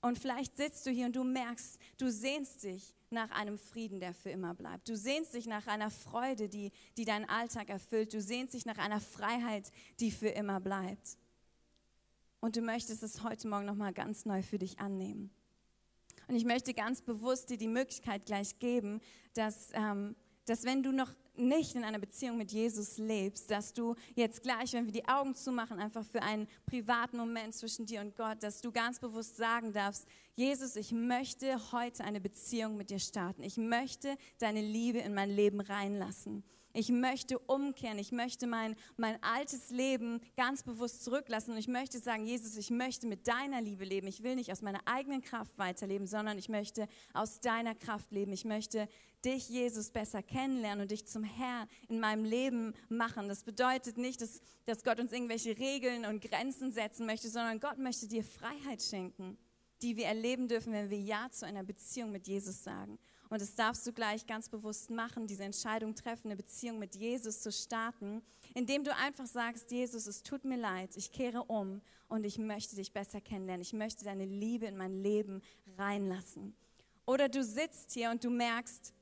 Und 0.00 0.18
vielleicht 0.18 0.56
sitzt 0.56 0.86
du 0.86 0.90
hier 0.90 1.06
und 1.06 1.16
du 1.16 1.24
merkst, 1.24 1.78
du 1.98 2.10
sehnst 2.10 2.62
dich 2.62 2.94
nach 3.10 3.30
einem 3.30 3.58
Frieden, 3.58 4.00
der 4.00 4.14
für 4.14 4.30
immer 4.30 4.54
bleibt. 4.54 4.88
Du 4.88 4.96
sehnst 4.96 5.34
dich 5.34 5.46
nach 5.46 5.66
einer 5.66 5.90
Freude, 5.90 6.48
die, 6.48 6.72
die 6.96 7.04
deinen 7.04 7.28
Alltag 7.28 7.68
erfüllt. 7.68 8.12
Du 8.12 8.20
sehnst 8.20 8.54
dich 8.54 8.66
nach 8.66 8.78
einer 8.78 9.00
Freiheit, 9.00 9.70
die 10.00 10.10
für 10.10 10.28
immer 10.28 10.60
bleibt. 10.60 11.18
Und 12.40 12.56
du 12.56 12.62
möchtest 12.62 13.02
es 13.02 13.22
heute 13.22 13.48
Morgen 13.48 13.66
nochmal 13.66 13.92
ganz 13.92 14.24
neu 14.24 14.42
für 14.42 14.58
dich 14.58 14.78
annehmen. 14.78 15.30
Und 16.28 16.34
ich 16.36 16.44
möchte 16.44 16.74
ganz 16.74 17.02
bewusst 17.02 17.50
dir 17.50 17.58
die 17.58 17.68
Möglichkeit 17.68 18.26
gleich 18.26 18.58
geben, 18.58 19.00
dass, 19.34 19.70
ähm, 19.72 20.16
dass 20.44 20.64
wenn 20.64 20.82
du 20.82 20.92
noch 20.92 21.12
nicht 21.38 21.74
in 21.74 21.84
einer 21.84 21.98
Beziehung 21.98 22.36
mit 22.36 22.52
Jesus 22.52 22.98
lebst, 22.98 23.50
dass 23.50 23.72
du 23.72 23.94
jetzt 24.14 24.42
gleich, 24.42 24.72
wenn 24.72 24.86
wir 24.86 24.92
die 24.92 25.08
Augen 25.08 25.34
zumachen, 25.34 25.78
einfach 25.78 26.04
für 26.04 26.22
einen 26.22 26.48
privaten 26.66 27.16
Moment 27.16 27.54
zwischen 27.54 27.86
dir 27.86 28.00
und 28.00 28.16
Gott, 28.16 28.42
dass 28.42 28.60
du 28.60 28.72
ganz 28.72 28.98
bewusst 28.98 29.36
sagen 29.36 29.72
darfst, 29.72 30.06
Jesus, 30.34 30.76
ich 30.76 30.92
möchte 30.92 31.72
heute 31.72 32.04
eine 32.04 32.20
Beziehung 32.20 32.76
mit 32.76 32.90
dir 32.90 32.98
starten. 32.98 33.42
Ich 33.42 33.56
möchte 33.56 34.16
deine 34.38 34.60
Liebe 34.60 34.98
in 34.98 35.14
mein 35.14 35.30
Leben 35.30 35.60
reinlassen. 35.60 36.44
Ich 36.78 36.90
möchte 36.90 37.38
umkehren. 37.38 37.98
Ich 37.98 38.12
möchte 38.12 38.46
mein, 38.46 38.76
mein 38.98 39.22
altes 39.22 39.70
Leben 39.70 40.20
ganz 40.36 40.62
bewusst 40.62 41.02
zurücklassen. 41.04 41.52
Und 41.52 41.56
ich 41.56 41.68
möchte 41.68 41.98
sagen, 41.98 42.26
Jesus, 42.26 42.54
ich 42.58 42.68
möchte 42.68 43.06
mit 43.06 43.26
deiner 43.26 43.62
Liebe 43.62 43.86
leben. 43.86 44.06
Ich 44.06 44.22
will 44.22 44.34
nicht 44.34 44.52
aus 44.52 44.60
meiner 44.60 44.80
eigenen 44.84 45.22
Kraft 45.22 45.56
weiterleben, 45.56 46.06
sondern 46.06 46.36
ich 46.36 46.50
möchte 46.50 46.86
aus 47.14 47.40
deiner 47.40 47.74
Kraft 47.74 48.12
leben. 48.12 48.30
Ich 48.34 48.44
möchte 48.44 48.88
dich, 49.24 49.48
Jesus, 49.48 49.90
besser 49.90 50.22
kennenlernen 50.22 50.82
und 50.82 50.90
dich 50.90 51.06
zum 51.06 51.24
Herr 51.24 51.66
in 51.88 51.98
meinem 51.98 52.26
Leben 52.26 52.74
machen. 52.90 53.26
Das 53.26 53.42
bedeutet 53.42 53.96
nicht, 53.96 54.20
dass, 54.20 54.42
dass 54.66 54.84
Gott 54.84 55.00
uns 55.00 55.12
irgendwelche 55.12 55.56
Regeln 55.56 56.04
und 56.04 56.20
Grenzen 56.20 56.72
setzen 56.72 57.06
möchte, 57.06 57.30
sondern 57.30 57.58
Gott 57.58 57.78
möchte 57.78 58.06
dir 58.06 58.22
Freiheit 58.22 58.82
schenken, 58.82 59.38
die 59.80 59.96
wir 59.96 60.04
erleben 60.04 60.46
dürfen, 60.46 60.74
wenn 60.74 60.90
wir 60.90 61.00
Ja 61.00 61.30
zu 61.30 61.46
einer 61.46 61.64
Beziehung 61.64 62.12
mit 62.12 62.28
Jesus 62.28 62.62
sagen. 62.62 62.98
Und 63.28 63.40
das 63.40 63.54
darfst 63.54 63.86
du 63.86 63.92
gleich 63.92 64.26
ganz 64.26 64.48
bewusst 64.48 64.90
machen, 64.90 65.26
diese 65.26 65.44
Entscheidung 65.44 65.94
treffen, 65.94 66.28
eine 66.28 66.36
Beziehung 66.36 66.78
mit 66.78 66.94
Jesus 66.94 67.40
zu 67.40 67.50
starten, 67.50 68.22
indem 68.54 68.84
du 68.84 68.94
einfach 68.94 69.26
sagst, 69.26 69.70
Jesus, 69.70 70.06
es 70.06 70.22
tut 70.22 70.44
mir 70.44 70.56
leid, 70.56 70.96
ich 70.96 71.10
kehre 71.10 71.44
um 71.44 71.80
und 72.08 72.24
ich 72.24 72.38
möchte 72.38 72.76
dich 72.76 72.92
besser 72.92 73.20
kennenlernen. 73.20 73.62
Ich 73.62 73.72
möchte 73.72 74.04
deine 74.04 74.24
Liebe 74.24 74.66
in 74.66 74.76
mein 74.76 75.02
Leben 75.02 75.42
reinlassen. 75.76 76.54
Oder 77.04 77.28
du 77.28 77.42
sitzt 77.42 77.92
hier 77.92 78.10
und 78.10 78.24
du 78.24 78.30
merkst, 78.30 78.92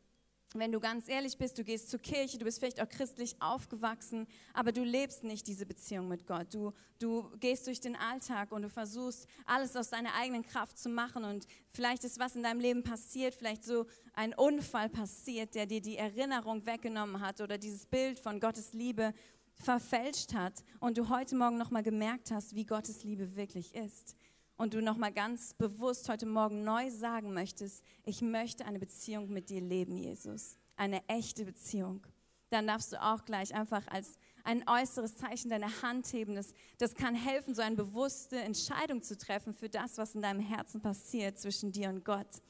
wenn 0.54 0.70
du 0.70 0.78
ganz 0.78 1.08
ehrlich 1.08 1.36
bist, 1.36 1.58
du 1.58 1.64
gehst 1.64 1.90
zur 1.90 1.98
Kirche, 1.98 2.38
du 2.38 2.44
bist 2.44 2.60
vielleicht 2.60 2.80
auch 2.80 2.88
christlich 2.88 3.34
aufgewachsen, 3.40 4.26
aber 4.52 4.70
du 4.70 4.84
lebst 4.84 5.24
nicht 5.24 5.48
diese 5.48 5.66
Beziehung 5.66 6.06
mit 6.06 6.26
Gott. 6.26 6.46
Du, 6.54 6.72
du 7.00 7.28
gehst 7.40 7.66
durch 7.66 7.80
den 7.80 7.96
Alltag 7.96 8.52
und 8.52 8.62
du 8.62 8.68
versuchst, 8.68 9.26
alles 9.46 9.74
aus 9.74 9.90
deiner 9.90 10.14
eigenen 10.14 10.46
Kraft 10.46 10.78
zu 10.78 10.88
machen 10.88 11.24
und 11.24 11.46
vielleicht 11.72 12.04
ist 12.04 12.20
was 12.20 12.36
in 12.36 12.44
deinem 12.44 12.60
Leben 12.60 12.84
passiert, 12.84 13.34
vielleicht 13.34 13.64
so 13.64 13.86
ein 14.14 14.32
Unfall 14.32 14.88
passiert, 14.88 15.56
der 15.56 15.66
dir 15.66 15.80
die 15.80 15.96
Erinnerung 15.96 16.64
weggenommen 16.66 17.20
hat 17.20 17.40
oder 17.40 17.58
dieses 17.58 17.86
Bild 17.86 18.20
von 18.20 18.38
Gottes 18.38 18.72
Liebe 18.72 19.12
verfälscht 19.56 20.34
hat 20.34 20.64
und 20.78 20.98
du 20.98 21.08
heute 21.08 21.34
Morgen 21.34 21.58
nochmal 21.58 21.82
gemerkt 21.82 22.30
hast, 22.30 22.54
wie 22.54 22.64
Gottes 22.64 23.02
Liebe 23.02 23.34
wirklich 23.34 23.74
ist 23.74 24.16
und 24.56 24.74
du 24.74 24.82
nochmal 24.82 25.12
ganz 25.12 25.54
bewusst 25.54 26.08
heute 26.08 26.26
Morgen 26.26 26.64
neu 26.64 26.90
sagen 26.90 27.32
möchtest, 27.32 27.84
ich 28.04 28.22
möchte 28.22 28.64
eine 28.64 28.78
Beziehung 28.78 29.32
mit 29.32 29.50
dir 29.50 29.60
leben, 29.60 29.96
Jesus. 29.96 30.56
Eine 30.76 31.06
echte 31.08 31.44
Beziehung. 31.44 32.06
Dann 32.50 32.66
darfst 32.66 32.92
du 32.92 33.02
auch 33.02 33.24
gleich 33.24 33.54
einfach 33.54 33.86
als 33.88 34.16
ein 34.44 34.64
äußeres 34.68 35.16
Zeichen 35.16 35.50
deine 35.50 35.82
Hand 35.82 36.12
heben. 36.12 36.34
Das, 36.34 36.52
das 36.78 36.94
kann 36.94 37.14
helfen, 37.14 37.54
so 37.54 37.62
eine 37.62 37.76
bewusste 37.76 38.36
Entscheidung 38.38 39.02
zu 39.02 39.16
treffen 39.16 39.54
für 39.54 39.68
das, 39.68 39.98
was 39.98 40.14
in 40.14 40.22
deinem 40.22 40.40
Herzen 40.40 40.80
passiert 40.80 41.38
zwischen 41.38 41.72
dir 41.72 41.88
und 41.88 42.04
Gott. 42.04 42.42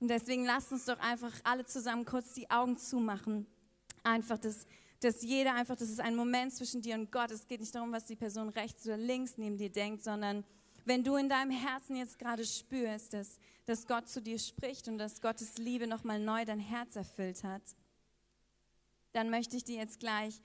Und 0.00 0.08
deswegen 0.08 0.44
lasst 0.44 0.72
uns 0.72 0.84
doch 0.84 0.98
einfach 1.00 1.32
alle 1.44 1.64
zusammen 1.64 2.04
kurz 2.04 2.34
die 2.34 2.50
Augen 2.50 2.76
zumachen. 2.76 3.46
Einfach 4.04 4.38
das 4.38 4.66
dass 5.00 5.22
jeder 5.22 5.54
einfach, 5.54 5.76
das 5.76 5.90
ist 5.90 6.00
ein 6.00 6.16
Moment 6.16 6.54
zwischen 6.54 6.80
dir 6.80 6.94
und 6.94 7.12
Gott. 7.12 7.30
Es 7.30 7.46
geht 7.46 7.60
nicht 7.60 7.74
darum, 7.74 7.92
was 7.92 8.06
die 8.06 8.16
Person 8.16 8.48
rechts 8.48 8.86
oder 8.86 8.96
links 8.96 9.36
neben 9.36 9.58
dir 9.58 9.70
denkt, 9.70 10.02
sondern 10.02 10.44
wenn 10.86 11.02
du 11.02 11.16
in 11.16 11.28
deinem 11.28 11.50
Herzen 11.50 11.96
jetzt 11.96 12.18
gerade 12.18 12.46
spürst, 12.46 13.12
dass, 13.12 13.38
dass 13.66 13.86
Gott 13.86 14.08
zu 14.08 14.22
dir 14.22 14.38
spricht 14.38 14.88
und 14.88 14.98
dass 14.98 15.20
Gottes 15.20 15.58
Liebe 15.58 15.86
nochmal 15.86 16.20
neu 16.20 16.44
dein 16.44 16.60
Herz 16.60 16.96
erfüllt 16.96 17.42
hat, 17.44 17.62
dann 19.12 19.28
möchte 19.28 19.56
ich 19.56 19.64
dir 19.64 19.76
jetzt 19.76 19.98
gleich 19.98 20.40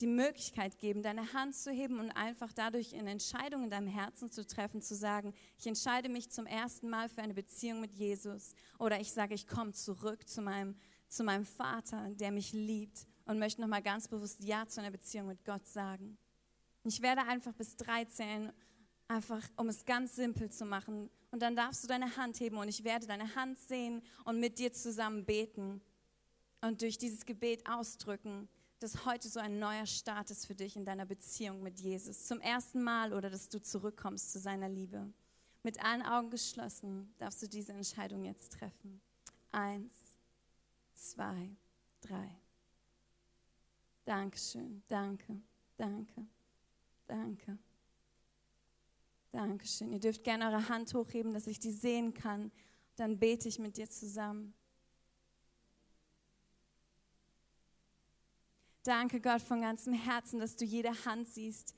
die 0.00 0.06
Möglichkeit 0.06 0.78
geben, 0.78 1.02
deine 1.02 1.32
Hand 1.34 1.54
zu 1.54 1.70
heben 1.70 2.00
und 2.00 2.10
einfach 2.12 2.52
dadurch 2.52 2.94
eine 2.94 3.10
Entscheidung 3.10 3.64
in 3.64 3.70
deinem 3.70 3.86
Herzen 3.86 4.30
zu 4.30 4.46
treffen, 4.46 4.82
zu 4.82 4.94
sagen, 4.94 5.34
ich 5.58 5.66
entscheide 5.66 6.08
mich 6.08 6.30
zum 6.30 6.46
ersten 6.46 6.88
Mal 6.88 7.08
für 7.08 7.22
eine 7.22 7.34
Beziehung 7.34 7.80
mit 7.80 7.92
Jesus 7.92 8.54
oder 8.78 9.00
ich 9.00 9.12
sage, 9.12 9.34
ich 9.34 9.46
komme 9.46 9.72
zurück 9.72 10.26
zu 10.26 10.42
meinem, 10.42 10.76
zu 11.08 11.24
meinem 11.24 11.44
Vater, 11.44 12.10
der 12.10 12.32
mich 12.32 12.52
liebt 12.52 13.06
und 13.26 13.38
möchte 13.38 13.60
nochmal 13.60 13.82
ganz 13.82 14.08
bewusst 14.08 14.42
Ja 14.42 14.66
zu 14.66 14.80
einer 14.80 14.90
Beziehung 14.90 15.28
mit 15.28 15.44
Gott 15.44 15.66
sagen. 15.68 16.18
Ich 16.84 17.00
werde 17.00 17.22
einfach 17.22 17.54
bis 17.54 17.76
drei 17.76 18.04
zählen, 18.04 18.52
einfach 19.08 19.42
um 19.56 19.68
es 19.68 19.84
ganz 19.84 20.16
simpel 20.16 20.50
zu 20.50 20.64
machen. 20.64 21.10
Und 21.30 21.40
dann 21.40 21.56
darfst 21.56 21.82
du 21.84 21.88
deine 21.88 22.16
Hand 22.16 22.38
heben 22.40 22.56
und 22.56 22.68
ich 22.68 22.84
werde 22.84 23.06
deine 23.06 23.34
Hand 23.34 23.58
sehen 23.58 24.02
und 24.24 24.40
mit 24.40 24.58
dir 24.58 24.72
zusammen 24.72 25.24
beten 25.24 25.80
und 26.60 26.80
durch 26.80 26.96
dieses 26.96 27.26
Gebet 27.26 27.68
ausdrücken, 27.68 28.48
dass 28.80 29.04
heute 29.04 29.28
so 29.28 29.40
ein 29.40 29.58
neuer 29.58 29.86
Start 29.86 30.30
ist 30.30 30.46
für 30.46 30.54
dich 30.54 30.76
in 30.76 30.84
deiner 30.84 31.06
Beziehung 31.06 31.62
mit 31.62 31.80
Jesus. 31.80 32.26
Zum 32.26 32.40
ersten 32.40 32.82
Mal 32.82 33.12
oder 33.12 33.30
dass 33.30 33.48
du 33.48 33.60
zurückkommst 33.60 34.32
zu 34.32 34.38
seiner 34.38 34.68
Liebe. 34.68 35.12
Mit 35.62 35.82
allen 35.82 36.02
Augen 36.02 36.30
geschlossen 36.30 37.14
darfst 37.18 37.42
du 37.42 37.48
diese 37.48 37.72
Entscheidung 37.72 38.24
jetzt 38.24 38.52
treffen. 38.52 39.00
Eins, 39.52 39.94
zwei, 40.94 41.50
drei. 42.00 42.28
Dankeschön, 44.04 44.82
danke, 44.88 45.40
danke, 45.78 46.26
danke. 47.06 47.58
Dankeschön. 49.34 49.92
Ihr 49.92 49.98
dürft 49.98 50.22
gerne 50.22 50.46
eure 50.46 50.68
Hand 50.68 50.94
hochheben, 50.94 51.34
dass 51.34 51.48
ich 51.48 51.58
die 51.58 51.72
sehen 51.72 52.14
kann. 52.14 52.52
Dann 52.94 53.18
bete 53.18 53.48
ich 53.48 53.58
mit 53.58 53.76
dir 53.76 53.90
zusammen. 53.90 54.54
Danke, 58.84 59.20
Gott, 59.20 59.42
von 59.42 59.60
ganzem 59.60 59.92
Herzen, 59.92 60.38
dass 60.38 60.54
du 60.54 60.64
jede 60.64 60.90
Hand 61.04 61.26
siehst. 61.26 61.74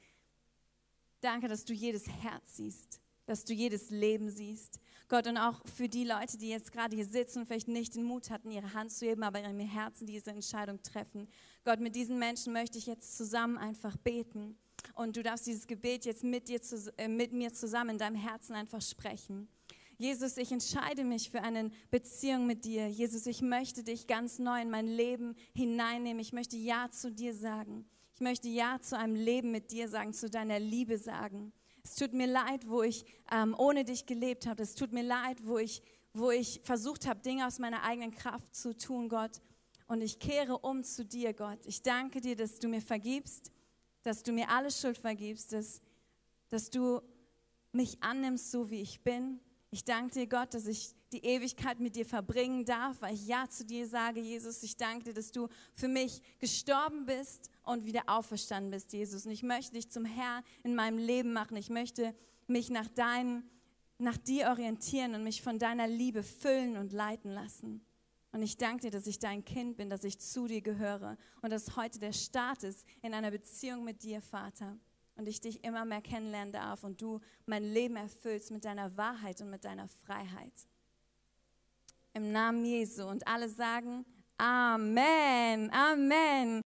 Danke, 1.23 1.49
dass 1.49 1.65
du 1.65 1.73
jedes 1.73 2.07
Herz 2.07 2.57
siehst, 2.57 3.01
dass 3.25 3.47
du 3.47 3.55
jedes 3.55 3.89
Leben 3.89 4.29
siehst. 4.29 4.79
Gott, 5.09 5.27
und 5.27 5.39
auch 5.39 5.67
für 5.67 5.89
die 5.89 6.05
Leute, 6.05 6.37
die 6.37 6.51
jetzt 6.51 6.73
gerade 6.73 6.95
hier 6.95 7.07
sitzen 7.07 7.39
und 7.39 7.47
vielleicht 7.47 7.69
nicht 7.69 7.95
den 7.95 8.05
Mut 8.05 8.29
hatten, 8.29 8.51
ihre 8.51 8.75
Hand 8.75 8.93
zu 8.93 9.07
heben, 9.07 9.23
aber 9.23 9.39
in 9.39 9.47
ihrem 9.47 9.61
Herzen 9.61 10.07
diese 10.07 10.31
Entscheidung 10.31 10.83
treffen. 10.83 11.27
Gott, 11.65 11.81
mit 11.81 11.97
diesen 11.97 12.19
Menschen 12.19 12.53
möchte 12.53 12.77
ich 12.77 12.85
jetzt 12.85 13.17
zusammen 13.17 13.57
einfach 13.57 13.97
beten. 13.97 14.59
Und 14.95 15.17
du 15.17 15.23
darfst 15.23 15.47
dieses 15.47 15.67
Gebet 15.67 16.05
jetzt 16.05 16.25
mit, 16.25 16.49
dir, 16.49 16.61
äh, 16.97 17.09
mit 17.09 17.33
mir 17.33 17.53
zusammen 17.53 17.91
in 17.91 17.99
deinem 17.99 18.17
Herzen 18.17 18.55
einfach 18.55 18.83
sprechen. 18.83 19.49
Jesus, 19.99 20.37
ich 20.37 20.53
entscheide 20.53 21.05
mich 21.05 21.31
für 21.31 21.43
eine 21.43 21.71
Beziehung 21.91 22.47
mit 22.47 22.67
dir. 22.67 22.89
Jesus, 22.89 23.25
ich 23.27 23.41
möchte 23.41 23.83
dich 23.83 24.07
ganz 24.07 24.39
neu 24.39 24.61
in 24.61 24.69
mein 24.69 24.87
Leben 24.87 25.35
hineinnehmen. 25.55 26.21
Ich 26.21 26.35
möchte 26.35 26.57
Ja 26.57 26.91
zu 26.91 27.11
dir 27.11 27.35
sagen. 27.35 27.87
Ich 28.15 28.21
möchte 28.21 28.49
Ja 28.49 28.79
zu 28.81 28.99
einem 28.99 29.15
Leben 29.15 29.51
mit 29.51 29.71
dir 29.71 29.89
sagen, 29.89 30.13
zu 30.13 30.29
deiner 30.29 30.59
Liebe 30.59 30.99
sagen. 30.99 31.53
Es 31.83 31.95
tut 31.95 32.13
mir 32.13 32.27
leid, 32.27 32.69
wo 32.69 32.83
ich 32.83 33.05
ähm, 33.31 33.55
ohne 33.57 33.85
dich 33.85 34.07
gelebt 34.07 34.47
habe. 34.47 34.63
Es 34.63 34.75
tut 34.75 34.93
mir 34.93 35.03
leid, 35.03 35.39
wo 35.47 35.57
ich, 35.57 35.83
wo 36.13 36.31
ich 36.31 36.61
versucht 36.63 37.07
habe, 37.07 37.21
Dinge 37.21 37.47
aus 37.47 37.59
meiner 37.59 37.83
eigenen 37.83 38.11
Kraft 38.11 38.55
zu 38.55 38.77
tun, 38.77 39.09
Gott. 39.09 39.41
Und 39.87 40.03
ich 40.03 40.19
kehre 40.19 40.59
um 40.59 40.83
zu 40.83 41.05
dir, 41.05 41.33
Gott. 41.33 41.61
Ich 41.65 41.83
danke 41.83 42.21
dir, 42.21 42.37
dass 42.37 42.59
du 42.59 42.69
mir 42.69 42.83
vergibst, 42.83 43.53
dass 44.07 44.23
du 44.23 44.33
mir 44.33 44.49
alle 44.49 44.71
Schuld 44.71 44.97
vergibst, 44.97 45.53
dass, 45.53 45.81
dass 46.49 46.71
du 46.71 47.01
mich 47.73 48.03
annimmst, 48.03 48.51
so 48.51 48.71
wie 48.71 48.81
ich 48.81 49.01
bin, 49.03 49.41
ich 49.71 49.85
danke 49.85 50.15
dir, 50.15 50.27
Gott, 50.27 50.55
dass 50.55 50.67
ich 50.67 50.95
die 51.13 51.25
Ewigkeit 51.25 51.81
mit 51.81 51.97
dir 51.97 52.07
verbringen 52.07 52.65
darf, 52.65 53.03
weil 53.03 53.15
ich 53.15 53.27
Ja 53.27 53.49
zu 53.49 53.65
dir 53.65 53.87
sage, 53.87 54.21
Jesus. 54.21 54.63
Ich 54.63 54.77
danke 54.77 55.05
dir, 55.05 55.15
dass 55.15 55.33
du 55.33 55.49
für 55.75 55.89
mich 55.89 56.23
gestorben 56.39 57.05
bist 57.05 57.51
und 57.63 57.85
wieder 57.85 58.05
auferstanden 58.07 58.71
bist, 58.71 58.93
Jesus. 58.93 59.27
Und 59.27 59.33
ich 59.33 59.43
möchte 59.43 59.75
dich 59.75 59.91
zum 59.91 60.05
Herr 60.05 60.43
in 60.63 60.75
meinem 60.75 60.99
Leben 60.99 61.33
machen. 61.33 61.57
Ich 61.57 61.69
möchte 61.69 62.15
mich 62.47 62.71
nach, 62.71 62.89
dein, 62.95 63.43
nach 63.99 64.17
dir 64.17 64.49
orientieren 64.49 65.15
und 65.15 65.25
mich 65.25 65.43
von 65.43 65.59
deiner 65.59 65.89
Liebe 65.89 66.23
füllen 66.23 66.77
und 66.77 66.93
leiten 66.93 67.31
lassen. 67.33 67.85
Und 68.37 68.43
ich 68.43 68.59
danke 68.59 68.83
dir, 68.83 68.91
dass 68.91 69.07
ich 69.07 69.19
dein 69.19 69.47
Kind 69.47 69.79
bin, 69.79 69.89
dass 69.89 70.05
ich 70.05 70.19
zu 70.19 70.47
dir 70.47 70.61
gehöre 70.61 71.17
und 71.41 71.49
dass 71.49 71.75
heute 71.75 71.99
der 71.99 72.13
Start 72.13 72.65
ist 72.65 72.85
in 73.01 73.15
einer 73.15 73.31
Beziehung 73.31 73.83
mit 73.83 74.03
dir, 74.03 74.21
Vater 74.21 74.77
und 75.15 75.27
ich 75.27 75.41
dich 75.41 75.65
immer 75.65 75.87
mehr 75.87 76.03
kennenlernen 76.03 76.53
darf 76.53 76.85
und 76.85 77.01
du 77.01 77.23
mein 77.47 77.65
Leben 77.65 77.97
erfüllst 77.97 78.51
mit 78.51 78.67
deiner 78.67 78.95
Wahrheit 78.99 79.41
und 79.41 79.49
mit 79.49 79.65
deiner 79.65 79.89
Freiheit. 79.89 80.53
Im 82.13 82.31
Namen 82.31 82.63
Jesu. 82.67 83.09
Und 83.09 83.27
alle 83.27 83.49
sagen 83.49 84.05
Amen, 84.37 85.71
Amen. 85.73 86.66